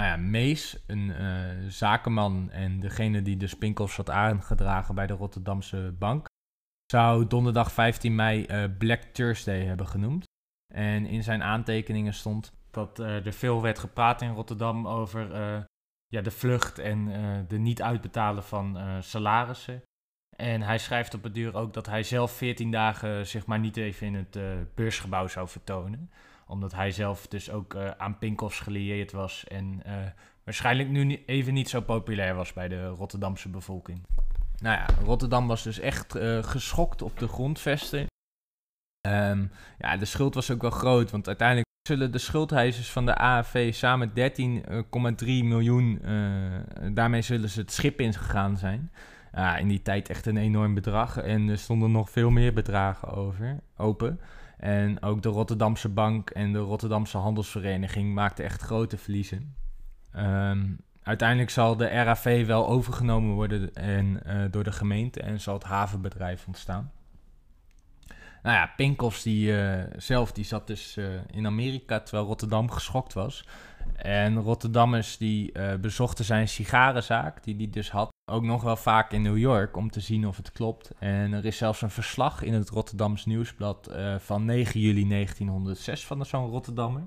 Nou 0.00 0.08
ja, 0.08 0.16
Mees, 0.16 0.82
een 0.86 1.08
uh, 1.08 1.68
zakenman 1.68 2.50
en 2.50 2.80
degene 2.80 3.22
die 3.22 3.36
dus 3.36 3.54
Pinkos 3.54 3.96
had 3.96 4.10
aangedragen 4.10 4.94
bij 4.94 5.06
de 5.06 5.12
Rotterdamse 5.12 5.94
bank, 5.98 6.26
zou 6.92 7.26
donderdag 7.26 7.72
15 7.72 8.14
mei 8.14 8.46
uh, 8.48 8.64
Black 8.78 9.02
Thursday 9.02 9.64
hebben 9.64 9.88
genoemd. 9.88 10.24
En 10.74 11.06
in 11.06 11.22
zijn 11.22 11.42
aantekeningen 11.42 12.14
stond 12.14 12.52
dat 12.70 13.00
uh, 13.00 13.26
er 13.26 13.32
veel 13.32 13.62
werd 13.62 13.78
gepraat 13.78 14.22
in 14.22 14.34
Rotterdam 14.34 14.88
over 14.88 15.34
ja, 16.06 16.20
de 16.20 16.30
vlucht 16.30 16.78
en 16.78 17.04
de 17.48 17.58
niet 17.58 17.82
uitbetalen 17.82 18.42
van 18.42 18.78
salarissen. 19.02 19.82
En 20.40 20.62
hij 20.62 20.78
schrijft 20.78 21.14
op 21.14 21.22
het 21.22 21.34
duur 21.34 21.54
ook 21.54 21.74
dat 21.74 21.86
hij 21.86 22.02
zelf 22.02 22.32
14 22.32 22.70
dagen 22.70 23.26
zich 23.26 23.46
maar 23.46 23.58
niet 23.58 23.76
even 23.76 24.06
in 24.06 24.14
het 24.14 24.36
uh, 24.36 24.44
beursgebouw 24.74 25.26
zou 25.28 25.48
vertonen. 25.48 26.10
Omdat 26.46 26.72
hij 26.72 26.90
zelf 26.90 27.26
dus 27.26 27.50
ook 27.50 27.74
uh, 27.74 27.90
aan 27.90 28.18
Pinkhoffs 28.18 28.60
gelieerd 28.60 29.12
was 29.12 29.44
en 29.44 29.82
uh, 29.86 29.92
waarschijnlijk 30.44 30.88
nu 30.88 31.22
even 31.26 31.54
niet 31.54 31.68
zo 31.68 31.80
populair 31.80 32.34
was 32.34 32.52
bij 32.52 32.68
de 32.68 32.86
Rotterdamse 32.86 33.48
bevolking. 33.48 34.06
Nou 34.58 34.76
ja, 34.76 34.86
Rotterdam 35.04 35.46
was 35.46 35.62
dus 35.62 35.78
echt 35.78 36.14
geschokt 36.40 37.02
op 37.02 37.18
de 37.18 37.28
grondvesten. 37.28 38.06
Um, 39.08 39.50
ja, 39.78 39.96
de 39.96 40.04
schuld 40.04 40.34
was 40.34 40.50
ook 40.50 40.62
wel 40.62 40.70
groot, 40.70 41.10
want 41.10 41.26
uiteindelijk 41.26 41.66
zullen 41.88 42.12
de 42.12 42.18
schuldheisers 42.18 42.90
van 42.90 43.06
de 43.06 43.14
AFV 43.14 43.74
samen 43.74 44.08
13,3 44.08 44.14
miljoen, 45.26 46.00
daarmee 46.92 47.22
zullen 47.22 47.48
ze 47.48 47.60
het 47.60 47.72
schip 47.72 48.00
ingegaan 48.00 48.56
zijn 48.56 48.90
in 49.58 49.68
die 49.68 49.82
tijd 49.82 50.08
echt 50.08 50.26
een 50.26 50.36
enorm 50.36 50.74
bedrag. 50.74 51.16
En 51.16 51.48
er 51.48 51.58
stonden 51.58 51.90
nog 51.90 52.10
veel 52.10 52.30
meer 52.30 52.52
bedragen 52.52 53.08
over, 53.08 53.60
open. 53.76 54.20
En 54.60 55.02
ook 55.02 55.22
de 55.22 55.28
Rotterdamse 55.28 55.88
Bank 55.88 56.30
en 56.30 56.52
de 56.52 56.58
Rotterdamse 56.58 57.18
Handelsvereniging 57.18 58.14
maakten 58.14 58.44
echt 58.44 58.62
grote 58.62 58.98
verliezen. 58.98 59.54
Ehm, 60.12 60.66
uiteindelijk 61.02 61.50
zal 61.50 61.76
de 61.76 61.86
RAV 61.86 62.46
wel 62.46 62.68
overgenomen 62.68 63.34
worden 63.34 63.74
en, 63.74 64.20
uh, 64.26 64.44
door 64.50 64.64
de 64.64 64.72
gemeente 64.72 65.20
en 65.20 65.40
zal 65.40 65.54
het 65.54 65.62
havenbedrijf 65.62 66.46
ontstaan. 66.46 66.92
Nou 68.42 68.56
ja, 68.56 68.72
Pinkhoffs 68.76 69.22
die, 69.22 69.52
uh, 69.52 69.82
zelf 69.96 70.32
die 70.32 70.44
zat 70.44 70.66
dus 70.66 70.96
uh, 70.96 71.06
in 71.30 71.46
Amerika 71.46 72.00
terwijl 72.00 72.26
Rotterdam 72.26 72.70
geschokt 72.70 73.12
was. 73.12 73.48
En 73.96 74.36
Rotterdammers 74.36 75.16
die 75.16 75.52
bezochten 75.78 76.24
zijn 76.24 76.48
sigarenzaak 76.48 77.44
die 77.44 77.56
hij 77.56 77.70
dus 77.70 77.90
had 77.90 78.09
ook 78.30 78.42
nog 78.42 78.62
wel 78.62 78.76
vaak 78.76 79.12
in 79.12 79.22
New 79.22 79.38
York 79.38 79.76
om 79.76 79.90
te 79.90 80.00
zien 80.00 80.26
of 80.26 80.36
het 80.36 80.52
klopt. 80.52 80.90
En 80.98 81.32
er 81.32 81.44
is 81.44 81.56
zelfs 81.56 81.82
een 81.82 81.90
verslag 81.90 82.42
in 82.42 82.54
het 82.54 82.68
Rotterdams 82.68 83.26
Nieuwsblad 83.26 83.90
uh, 83.90 84.18
van 84.18 84.44
9 84.44 84.80
juli 84.80 85.08
1906 85.08 86.06
van 86.06 86.26
zo'n 86.26 86.50
Rotterdammer. 86.50 87.06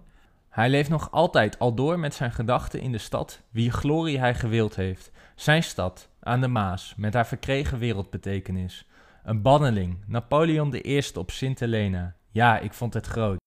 Hij 0.50 0.70
leeft 0.70 0.90
nog 0.90 1.12
altijd 1.12 1.60
al 1.60 1.74
door 1.74 2.00
met 2.00 2.14
zijn 2.14 2.32
gedachten 2.32 2.82
in 2.82 2.92
de 2.92 2.98
stad, 2.98 3.42
wie 3.50 3.72
glorie 3.72 4.20
hij 4.20 4.36
gewild 4.36 4.76
heeft. 4.76 5.12
Zijn 5.36 5.64
stad, 5.64 6.10
aan 6.20 6.42
de 6.42 6.48
Maas, 6.48 6.94
met 6.98 7.14
haar 7.14 7.28
verkregen 7.28 7.78
wereldbetekenis. 7.78 8.88
Een 9.24 9.42
banneling, 9.42 10.04
Napoleon 10.08 10.74
I 10.74 11.02
op 11.18 11.32
Sint 11.32 11.60
Helena. 11.60 12.16
Ja, 12.32 12.60
ik 12.60 12.74
vond 12.74 12.94
het 12.94 13.06
groot. 13.06 13.38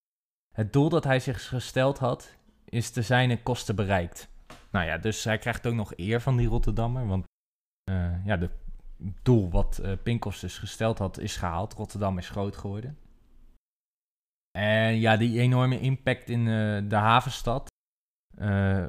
Het 0.55 0.73
doel 0.73 0.89
dat 0.89 1.05
hij 1.05 1.21
zich 1.21 1.49
gesteld 1.49 1.99
had, 1.99 2.37
is 2.65 2.91
te 2.91 3.03
zijn 3.03 3.43
kosten 3.43 3.77
bereikt. 3.77 4.29
Nou 4.71 4.87
ja, 4.87 4.99
dus 4.99 5.25
hij 5.25 5.39
krijgt 5.39 5.67
ook 5.67 5.75
nog 5.75 5.93
eer 5.97 6.21
van 6.21 6.37
die 6.37 6.49
Rotterdammer, 6.49 7.07
want 7.07 7.25
ja, 8.25 8.39
het 8.39 8.51
doel 9.23 9.51
wat 9.51 9.81
uh, 9.83 9.93
Pinkos 10.03 10.41
dus 10.41 10.59
gesteld 10.59 10.99
had, 10.99 11.19
is 11.19 11.37
gehaald. 11.37 11.75
Rotterdam 11.75 12.19
is 12.19 12.29
groot 12.29 12.57
geworden. 12.57 12.99
En 14.59 15.01
ja, 15.01 15.17
die 15.17 15.41
enorme 15.41 15.81
impact 15.81 16.29
in 16.29 16.41
uh, 16.41 16.83
de 16.89 16.97
havenstad 16.97 17.69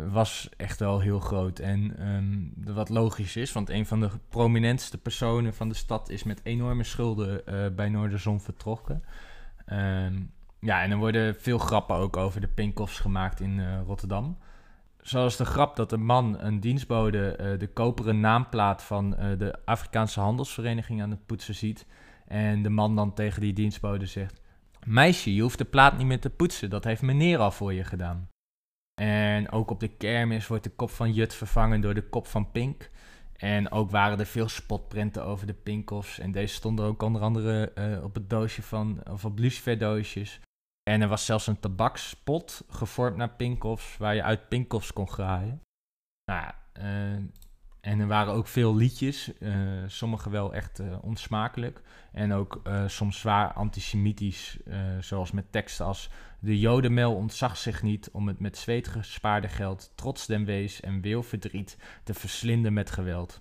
was 0.10 0.50
echt 0.58 0.80
wel 0.80 1.00
heel 1.00 1.20
groot. 1.20 1.60
En 1.60 2.08
um, 2.08 2.54
wat 2.58 2.90
logisch 2.90 3.36
is, 3.36 3.52
want 3.52 3.70
een 3.70 3.86
van 3.86 4.00
de 4.00 4.10
prominentste 4.30 4.98
personen 4.98 5.54
van 5.54 5.70
de 5.70 5.76
stad 5.76 6.10
is 6.10 6.24
met 6.24 6.42
enorme 6.44 6.84
schulden 6.84 7.44
bij 7.76 7.90
Noorderzon 7.90 8.42
vertrokken. 8.42 9.04
Um, 9.66 10.32
ja, 10.60 10.82
en 10.82 10.92
er 10.92 10.98
worden 10.98 11.36
veel 11.36 11.58
grappen 11.58 11.96
ook 11.96 12.18
over 12.18 12.42
de 12.42 12.48
Pinkhoffs 12.48 13.00
gemaakt 13.00 13.40
in 13.40 13.80
Rotterdam 13.80 14.38
zoals 15.08 15.38
de 15.38 15.46
grap 15.46 15.76
dat 15.76 15.92
een 15.92 16.06
man, 16.06 16.40
een 16.40 16.60
dienstbode, 16.60 17.38
uh, 17.42 17.60
de 17.60 17.68
koperen 17.68 18.20
naamplaat 18.20 18.84
van 18.84 19.16
uh, 19.20 19.38
de 19.38 19.60
Afrikaanse 19.66 20.20
handelsvereniging 20.20 21.02
aan 21.02 21.12
het 21.12 21.26
poetsen 21.26 21.56
ziet. 21.56 21.86
En 22.28 22.64
de 22.64 22.70
man 22.70 22.96
dan 22.96 23.14
tegen 23.14 23.42
die 23.42 23.54
dienstbode 23.54 24.06
zegt: 24.06 24.42
Meisje, 24.86 25.34
je 25.34 25.42
hoeft 25.42 25.58
de 25.58 25.66
plaat 25.66 25.98
niet 25.98 26.08
meer 26.08 26.20
te 26.20 26.30
poetsen, 26.30 26.70
dat 26.70 26.84
heeft 26.84 27.02
meneer 27.02 27.38
al 27.38 27.52
voor 27.52 27.74
je 27.74 27.84
gedaan. 27.84 28.30
En 29.02 29.52
ook 29.52 29.72
op 29.72 29.80
de 29.80 29.88
kermis 29.88 30.48
wordt 30.48 30.64
de 30.64 30.70
kop 30.70 30.90
van 30.90 31.14
Jut 31.14 31.34
vervangen 31.34 31.82
door 31.82 31.94
de 31.94 32.10
kop 32.10 32.28
van 32.28 32.52
Pink. 32.52 32.90
En 33.36 33.72
ook 33.72 33.92
waren 33.92 34.20
er 34.20 34.26
veel 34.26 34.50
spotprenten 34.50 35.26
over 35.26 35.48
de 35.48 35.54
Pinkoffs. 35.54 36.20
En 36.20 36.32
deze 36.32 36.54
stonden 36.54 36.86
ook 36.86 37.02
onder 37.02 37.22
andere 37.22 37.72
uh, 37.76 38.04
op 38.04 38.14
het 38.14 38.30
doosje 38.30 38.62
van, 38.62 39.02
of 39.12 39.26
op 39.26 39.40
luciferdoosjes. 39.40 40.40
En 40.88 41.02
er 41.02 41.08
was 41.08 41.26
zelfs 41.26 41.48
een 41.48 41.60
tabakspot 41.60 42.64
gevormd 42.70 43.18
naar 43.18 43.30
Pinkoffs, 43.30 43.98
waar 43.98 44.16
je 44.16 44.24
uit 44.24 44.48
Pinkoffs 44.50 44.94
kon 44.94 45.10
graaien. 45.10 45.62
Nou, 46.32 46.52
uh, 46.80 47.14
en 47.82 48.00
er 48.00 48.08
waren 48.08 48.34
ook 48.34 48.48
veel 48.48 48.76
liedjes, 48.76 49.32
uh, 49.40 49.84
sommige 49.88 50.30
wel 50.30 50.54
echt 50.54 50.80
uh, 50.80 50.98
onsmakelijk. 51.02 51.82
En 52.12 52.34
ook 52.34 52.62
soms 52.86 53.20
zwaar 53.20 53.54
antisemitisch, 53.54 54.58
zoals 55.00 55.32
met 55.32 55.52
teksten 55.52 55.86
als... 55.86 56.10
De 56.40 56.60
jodenmel 56.60 57.16
ontzag 57.16 57.58
zich 57.58 57.82
niet 57.82 58.10
om 58.12 58.28
het 58.28 58.40
met 58.40 58.58
zweet 58.58 58.88
gespaarde 58.88 59.48
geld... 59.48 59.92
trots 59.96 60.26
den 60.26 60.46
wees 60.46 60.82
en 60.82 61.02
weelverdriet 61.02 61.78
te 62.04 62.14
verslinden 62.14 62.74
met 62.74 62.92
geweld. 62.92 63.40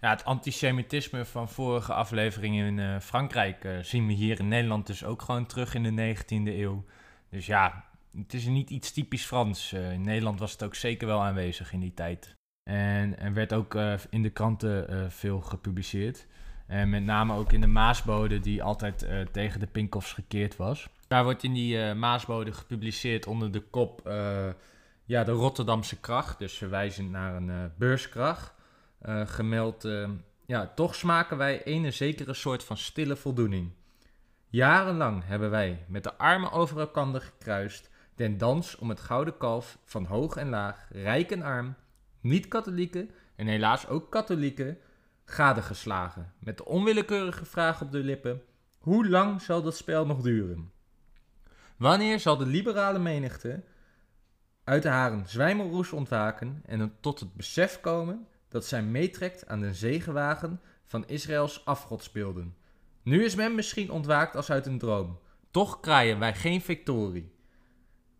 Ja, 0.00 0.10
het 0.10 0.24
antisemitisme 0.24 1.24
van 1.24 1.48
vorige 1.48 1.92
afleveringen 1.92 2.66
in 2.66 2.78
uh, 2.78 3.00
Frankrijk 3.00 3.64
uh, 3.64 3.78
zien 3.82 4.06
we 4.06 4.12
hier 4.12 4.38
in 4.38 4.48
Nederland 4.48 4.86
dus 4.86 5.04
ook 5.04 5.22
gewoon 5.22 5.46
terug 5.46 5.74
in 5.74 5.96
de 5.96 6.14
19e 6.16 6.26
eeuw. 6.28 6.84
Dus 7.30 7.46
ja, 7.46 7.84
het 8.16 8.34
is 8.34 8.46
niet 8.46 8.70
iets 8.70 8.92
typisch 8.92 9.24
Frans. 9.24 9.72
Uh, 9.72 9.92
in 9.92 10.00
Nederland 10.00 10.40
was 10.40 10.52
het 10.52 10.62
ook 10.62 10.74
zeker 10.74 11.06
wel 11.06 11.22
aanwezig 11.22 11.72
in 11.72 11.80
die 11.80 11.94
tijd. 11.94 12.36
En 12.70 13.18
er 13.18 13.32
werd 13.32 13.52
ook 13.52 13.74
in 14.10 14.22
de 14.22 14.30
kranten 14.30 15.12
veel 15.12 15.40
gepubliceerd. 15.40 16.26
En 16.66 16.90
met 16.90 17.04
name 17.04 17.34
ook 17.34 17.52
in 17.52 17.60
de 17.60 17.66
Maasbode, 17.66 18.40
die 18.40 18.62
altijd 18.62 19.06
tegen 19.32 19.60
de 19.60 19.66
Pinkoffs 19.66 20.12
gekeerd 20.12 20.56
was. 20.56 20.88
Daar 21.06 21.24
wordt 21.24 21.42
in 21.42 21.52
die 21.52 21.94
Maasbode 21.94 22.52
gepubliceerd 22.52 23.26
onder 23.26 23.52
de 23.52 23.60
kop 23.60 24.00
ja, 25.04 25.24
de 25.24 25.32
Rotterdamse 25.32 26.00
kracht. 26.00 26.38
Dus 26.38 26.52
verwijzend 26.52 27.10
naar 27.10 27.34
een 27.34 27.72
beurskracht. 27.76 28.54
Uh, 29.06 29.26
gemeld. 29.26 29.84
Uh, 29.84 30.08
ja, 30.46 30.72
toch 30.74 30.94
smaken 30.94 31.36
wij 31.36 31.60
een 31.64 31.92
zekere 31.92 32.34
soort 32.34 32.64
van 32.64 32.76
stille 32.76 33.16
voldoening. 33.16 33.72
Jarenlang 34.48 35.22
hebben 35.26 35.50
wij 35.50 35.84
met 35.88 36.02
de 36.02 36.14
armen 36.18 36.52
over 36.52 36.78
elkander 36.78 37.20
gekruist 37.20 37.90
den 38.14 38.38
dans 38.38 38.76
om 38.76 38.88
het 38.88 39.00
gouden 39.00 39.36
kalf 39.36 39.78
van 39.84 40.04
hoog 40.04 40.36
en 40.36 40.48
laag, 40.48 40.88
rijk 40.90 41.30
en 41.30 41.42
arm, 41.42 41.74
niet-katholieken 42.20 43.10
en 43.36 43.46
helaas 43.46 43.88
ook 43.88 44.10
katholieken, 44.10 44.78
gadegeslagen. 45.24 46.32
Met 46.38 46.56
de 46.56 46.64
onwillekeurige 46.64 47.44
vraag 47.44 47.82
op 47.82 47.92
de 47.92 47.98
lippen: 47.98 48.42
hoe 48.78 49.08
lang 49.08 49.42
zal 49.42 49.62
dat 49.62 49.76
spel 49.76 50.06
nog 50.06 50.20
duren? 50.20 50.72
Wanneer 51.76 52.20
zal 52.20 52.36
de 52.36 52.46
liberale 52.46 52.98
menigte 52.98 53.62
uit 54.64 54.84
haar 54.84 55.22
zwijmelroes 55.26 55.92
ontwaken 55.92 56.62
en 56.66 56.96
tot 57.00 57.20
het 57.20 57.34
besef 57.34 57.80
komen 57.80 58.26
dat 58.48 58.66
zij 58.66 58.82
meetrekt 58.82 59.46
aan 59.46 59.60
de 59.60 59.74
zegenwagen 59.74 60.60
van 60.84 61.06
Israëls 61.06 61.64
afgodsbeelden? 61.64 62.56
Nu 63.02 63.24
is 63.24 63.34
men 63.34 63.54
misschien 63.54 63.90
ontwaakt 63.90 64.36
als 64.36 64.50
uit 64.50 64.66
een 64.66 64.78
droom. 64.78 65.18
Toch 65.50 65.80
kraaien 65.80 66.18
wij 66.18 66.34
geen 66.34 66.60
victorie. 66.60 67.32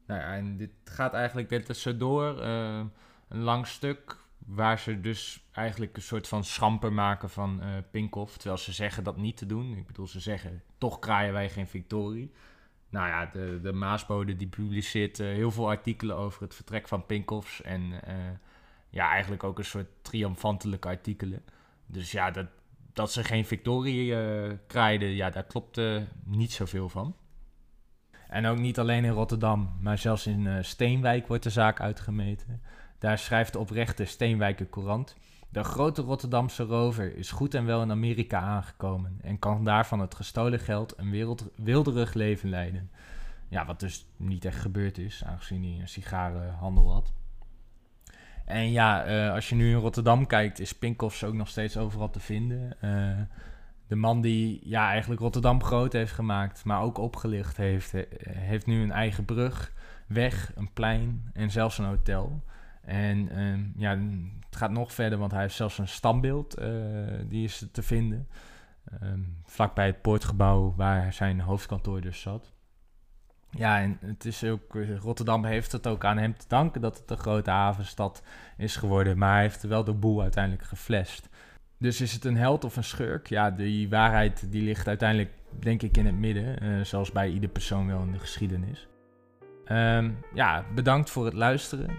Nou 0.07 0.21
ja, 0.21 0.35
en 0.35 0.57
dit 0.57 0.71
gaat 0.85 1.15
eigenlijk 1.15 1.51
net 1.51 1.77
zo 1.77 1.97
door. 1.97 2.43
Uh, 2.43 2.81
een 3.29 3.43
lang 3.43 3.67
stuk 3.67 4.17
waar 4.39 4.79
ze 4.79 5.01
dus 5.01 5.49
eigenlijk 5.53 5.97
een 5.97 6.03
soort 6.03 6.29
van 6.29 6.45
schamper 6.45 6.93
maken 6.93 7.31
van 7.31 7.61
uh, 7.63 7.69
Pinkhoff. 7.91 8.37
Terwijl 8.37 8.59
ze 8.59 8.73
zeggen 8.73 9.05
dat 9.05 9.17
niet 9.17 9.37
te 9.37 9.47
doen. 9.47 9.77
Ik 9.77 9.87
bedoel, 9.87 10.07
ze 10.07 10.21
zeggen, 10.21 10.63
toch 10.79 10.99
kraaien 10.99 11.33
wij 11.33 11.51
geen 11.51 11.67
victorie. 11.67 12.33
Nou 12.91 13.09
ja, 13.09 13.27
de, 13.27 13.59
de 13.63 13.73
Maasbode 13.73 14.37
die 14.37 14.49
publiceert 14.49 15.19
uh, 15.19 15.27
heel 15.27 15.51
veel 15.51 15.69
artikelen 15.69 16.17
over 16.17 16.43
het 16.43 16.55
vertrek 16.55 16.89
van 16.89 17.07
Pinkhoffs. 17.07 17.63
En 17.63 17.93
ja, 18.91 19.11
eigenlijk 19.11 19.45
ook 19.45 19.59
een 19.59 19.65
soort 19.65 19.89
triomfantelijke 20.03 20.89
artikelen. 20.89 21.43
Dus 21.87 22.11
ja, 22.11 22.31
dat, 22.31 22.47
dat 22.93 23.13
ze 23.13 23.25
geen 23.25 23.45
victorie 23.45 24.15
kraaiden, 24.67 25.09
ja, 25.09 25.31
daar 25.31 25.45
klopt 25.45 25.81
niet 26.25 26.53
zoveel 26.53 26.89
van. 26.89 27.15
En 28.29 28.47
ook 28.47 28.59
niet 28.59 28.79
alleen 28.79 29.05
in 29.05 29.11
Rotterdam, 29.11 29.77
maar 29.81 29.99
zelfs 29.99 30.27
in 30.27 30.65
Steenwijk 30.65 31.27
wordt 31.27 31.43
de 31.43 31.51
zaak 31.51 31.81
uitgemeten. 31.81 32.63
Daar 32.99 33.19
schrijft 33.19 33.53
de 33.53 33.59
oprechte 33.59 34.05
Steenwijker 34.05 34.69
Courant. 34.69 35.17
De 35.49 35.65
grote 35.65 36.03
Rotterdamse 36.03 36.63
rover 36.63 37.17
is 37.17 37.31
goed 37.31 37.55
en 37.55 37.65
wel 37.65 37.83
in 37.83 37.91
Amerika 37.91 38.41
aangekomen 38.41 39.19
en 39.23 39.39
kan 39.39 39.65
daarvan 39.65 40.01
het 40.01 40.15
gestolen 40.15 40.59
geld 40.59 40.99
een 40.99 41.11
wereld, 41.11 41.45
wilderig 41.57 42.15
leven 42.15 42.49
leiden. 42.49 42.91
Ja, 43.49 43.67
wat 43.67 43.81
dus 43.81 44.07
niet 44.17 44.45
echt 44.45 44.61
gebeurd 44.61 44.99
is, 44.99 45.25
aangezien 45.25 45.63
hij 45.63 45.81
een 45.81 45.89
sigarenhandel 45.89 46.93
had. 46.93 47.13
En 48.49 48.71
ja, 48.71 49.09
uh, 49.09 49.33
als 49.33 49.49
je 49.49 49.55
nu 49.55 49.71
in 49.71 49.77
Rotterdam 49.77 50.27
kijkt, 50.27 50.61
is 50.61 50.73
Pinkoffs 50.73 51.25
ook 51.25 51.35
nog 51.35 51.49
steeds 51.49 51.77
overal 51.77 52.11
te 52.11 52.21
vinden. 52.21 52.77
Uh, 52.85 53.21
de 53.87 53.97
man 53.97 54.21
die 54.21 54.61
ja, 54.63 54.89
eigenlijk 54.91 55.21
Rotterdam 55.21 55.63
groot 55.63 55.93
heeft 55.93 56.13
gemaakt, 56.13 56.65
maar 56.65 56.83
ook 56.83 56.99
opgelicht 56.99 57.57
heeft, 57.57 57.93
heeft 58.29 58.67
nu 58.67 58.83
een 58.83 58.93
eigen 58.93 59.25
brug, 59.25 59.73
weg, 60.07 60.53
een 60.55 60.73
plein 60.73 61.31
en 61.33 61.51
zelfs 61.51 61.79
een 61.79 61.85
hotel. 61.85 62.43
En 62.83 63.29
ehm, 63.29 63.65
ja, 63.77 63.99
het 64.47 64.57
gaat 64.57 64.71
nog 64.71 64.93
verder, 64.93 65.19
want 65.19 65.33
hij 65.33 65.41
heeft 65.41 65.55
zelfs 65.55 65.79
een 65.79 65.89
standbeeld, 65.89 66.61
die 67.29 67.45
is 67.45 67.67
te 67.73 67.83
vinden. 67.83 68.29
Um, 69.03 69.37
vlakbij 69.45 69.87
het 69.87 70.03
poortgebouw 70.03 70.75
waar 70.77 71.13
zijn 71.13 71.41
hoofdkantoor 71.41 72.01
dus 72.01 72.21
zat. 72.21 72.53
Ja, 73.51 73.81
en 73.81 73.99
het 74.01 74.25
is 74.25 74.45
ook, 74.45 74.75
eh, 74.75 74.97
Rotterdam 74.97 75.45
heeft 75.45 75.73
het 75.73 75.87
ook 75.87 76.05
aan 76.05 76.19
hem 76.19 76.37
te 76.37 76.45
danken 76.49 76.81
dat 76.81 76.99
het 76.99 77.11
een 77.11 77.17
grote 77.17 77.51
havenstad 77.51 78.23
is 78.57 78.77
geworden. 78.77 79.19
Maar 79.19 79.33
hij 79.33 79.43
heeft 79.43 79.63
wel 79.63 79.85
de 79.85 79.93
boel 79.93 80.23
uiteindelijk 80.23 80.65
geflasht. 80.65 81.29
Dus 81.79 82.01
is 82.01 82.13
het 82.13 82.25
een 82.25 82.37
held 82.37 82.65
of 82.65 82.77
een 82.77 82.85
schurk? 82.85 83.29
Ja, 83.29 83.51
die 83.51 83.89
waarheid 83.89 84.53
die 84.53 84.63
ligt 84.63 84.89
uiteindelijk 84.89 85.31
denk 85.59 85.83
ik 85.83 85.97
in 85.97 86.07
het 86.07 86.19
midden. 86.19 86.65
Uh, 86.65 86.85
zoals 86.85 87.13
bij 87.13 87.31
ieder 87.31 87.51
persoon 87.51 87.87
wel 87.87 88.03
in 88.03 88.13
de 88.13 88.19
geschiedenis. 88.19 88.89
Um, 89.73 90.19
ja, 90.35 90.65
bedankt 90.75 91.11
voor 91.11 91.25
het 91.25 91.35
luisteren. 91.35 91.91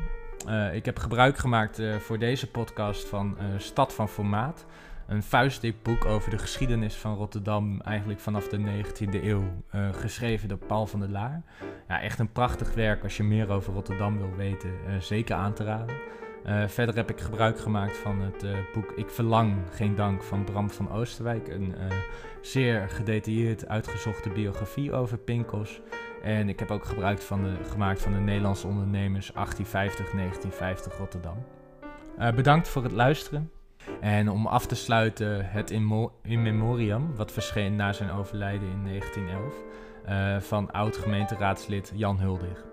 Uh, 0.47 0.75
ik 0.75 0.85
heb 0.85 0.97
gebruik 0.97 1.37
gemaakt 1.37 1.81
voor 1.99 2.19
deze 2.19 2.47
podcast 2.47 3.07
van 3.07 3.37
Stad 3.57 3.93
van 3.93 4.09
Formaat. 4.09 4.65
Een 5.09 5.23
vuistdik 5.23 5.83
boek 5.83 6.05
over 6.05 6.29
de 6.29 6.37
geschiedenis 6.37 6.95
van 6.95 7.15
Rotterdam, 7.15 7.81
eigenlijk 7.81 8.19
vanaf 8.19 8.47
de 8.47 8.57
19e 8.57 9.23
eeuw, 9.23 9.43
geschreven 9.91 10.47
door 10.47 10.57
Paul 10.57 10.85
van 10.85 10.99
der 10.99 11.09
Laar. 11.09 11.43
Ja, 11.87 12.01
echt 12.01 12.19
een 12.19 12.31
prachtig 12.31 12.73
werk 12.73 13.03
als 13.03 13.17
je 13.17 13.23
meer 13.23 13.49
over 13.49 13.73
Rotterdam 13.73 14.17
wil 14.17 14.35
weten, 14.35 14.69
zeker 14.99 15.35
aan 15.35 15.53
te 15.53 15.63
raden. 15.63 15.95
verder 16.69 16.95
heb 16.95 17.09
ik 17.09 17.19
gebruik 17.19 17.59
gemaakt 17.59 17.97
van 17.97 18.21
het 18.21 18.45
boek 18.73 18.91
Ik 18.91 19.09
Verlang 19.09 19.55
Geen 19.71 19.95
Dank 19.95 20.23
van 20.23 20.43
Bram 20.43 20.69
van 20.69 20.91
Oosterwijk. 20.91 21.47
Een 21.47 21.75
zeer 22.41 22.89
gedetailleerd 22.89 23.67
uitgezochte 23.67 24.29
biografie 24.29 24.93
over 24.93 25.17
Pinkos. 25.17 25.81
En 26.23 26.49
ik 26.49 26.59
heb 26.59 26.71
ook 26.71 26.85
gebruik 26.85 27.21
van 27.21 27.43
de, 27.43 27.53
gemaakt 27.69 28.01
van 28.01 28.13
de 28.13 28.19
Nederlandse 28.19 28.67
ondernemers 28.67 29.31
1850-1950 29.31 29.35
Rotterdam. 30.97 31.45
Bedankt 32.35 32.67
voor 32.67 32.83
het 32.83 32.91
luisteren. 32.91 33.51
En 34.01 34.29
om 34.29 34.47
af 34.47 34.65
te 34.65 34.75
sluiten 34.75 35.45
het 35.49 35.71
In, 35.71 36.41
Memoriam, 36.41 37.15
wat 37.15 37.31
verscheen 37.31 37.75
na 37.75 37.93
zijn 37.93 38.11
overlijden 38.11 38.69
in 38.69 38.83
1911, 38.83 39.53
uh, 40.05 40.35
eh, 40.35 40.41
van 40.41 40.71
oud-gemeenteraadslid 40.71 41.91
Jan 41.95 42.19
Huldig. 42.19 42.65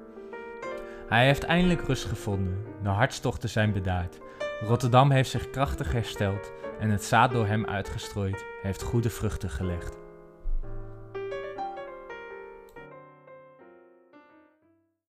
Hij 1.08 1.26
heeft 1.26 1.42
eindelijk 1.42 1.86
rust 1.86 2.04
gevonden, 2.04 2.64
de 2.82 2.88
hartstochten 2.88 3.48
zijn 3.48 3.72
bedaard. 3.72 4.18
Rotterdam 4.60 5.10
heeft 5.10 5.30
zich 5.30 5.50
krachtig 5.50 5.92
hersteld 5.92 6.52
en 6.80 6.90
het 6.90 7.04
zaad 7.04 7.32
door 7.32 7.46
hem 7.46 7.66
uitgestrooid 7.66 8.44
heeft 8.62 8.82
goede 8.82 9.10
vruchten 9.10 9.50
gelegd. 9.50 10.05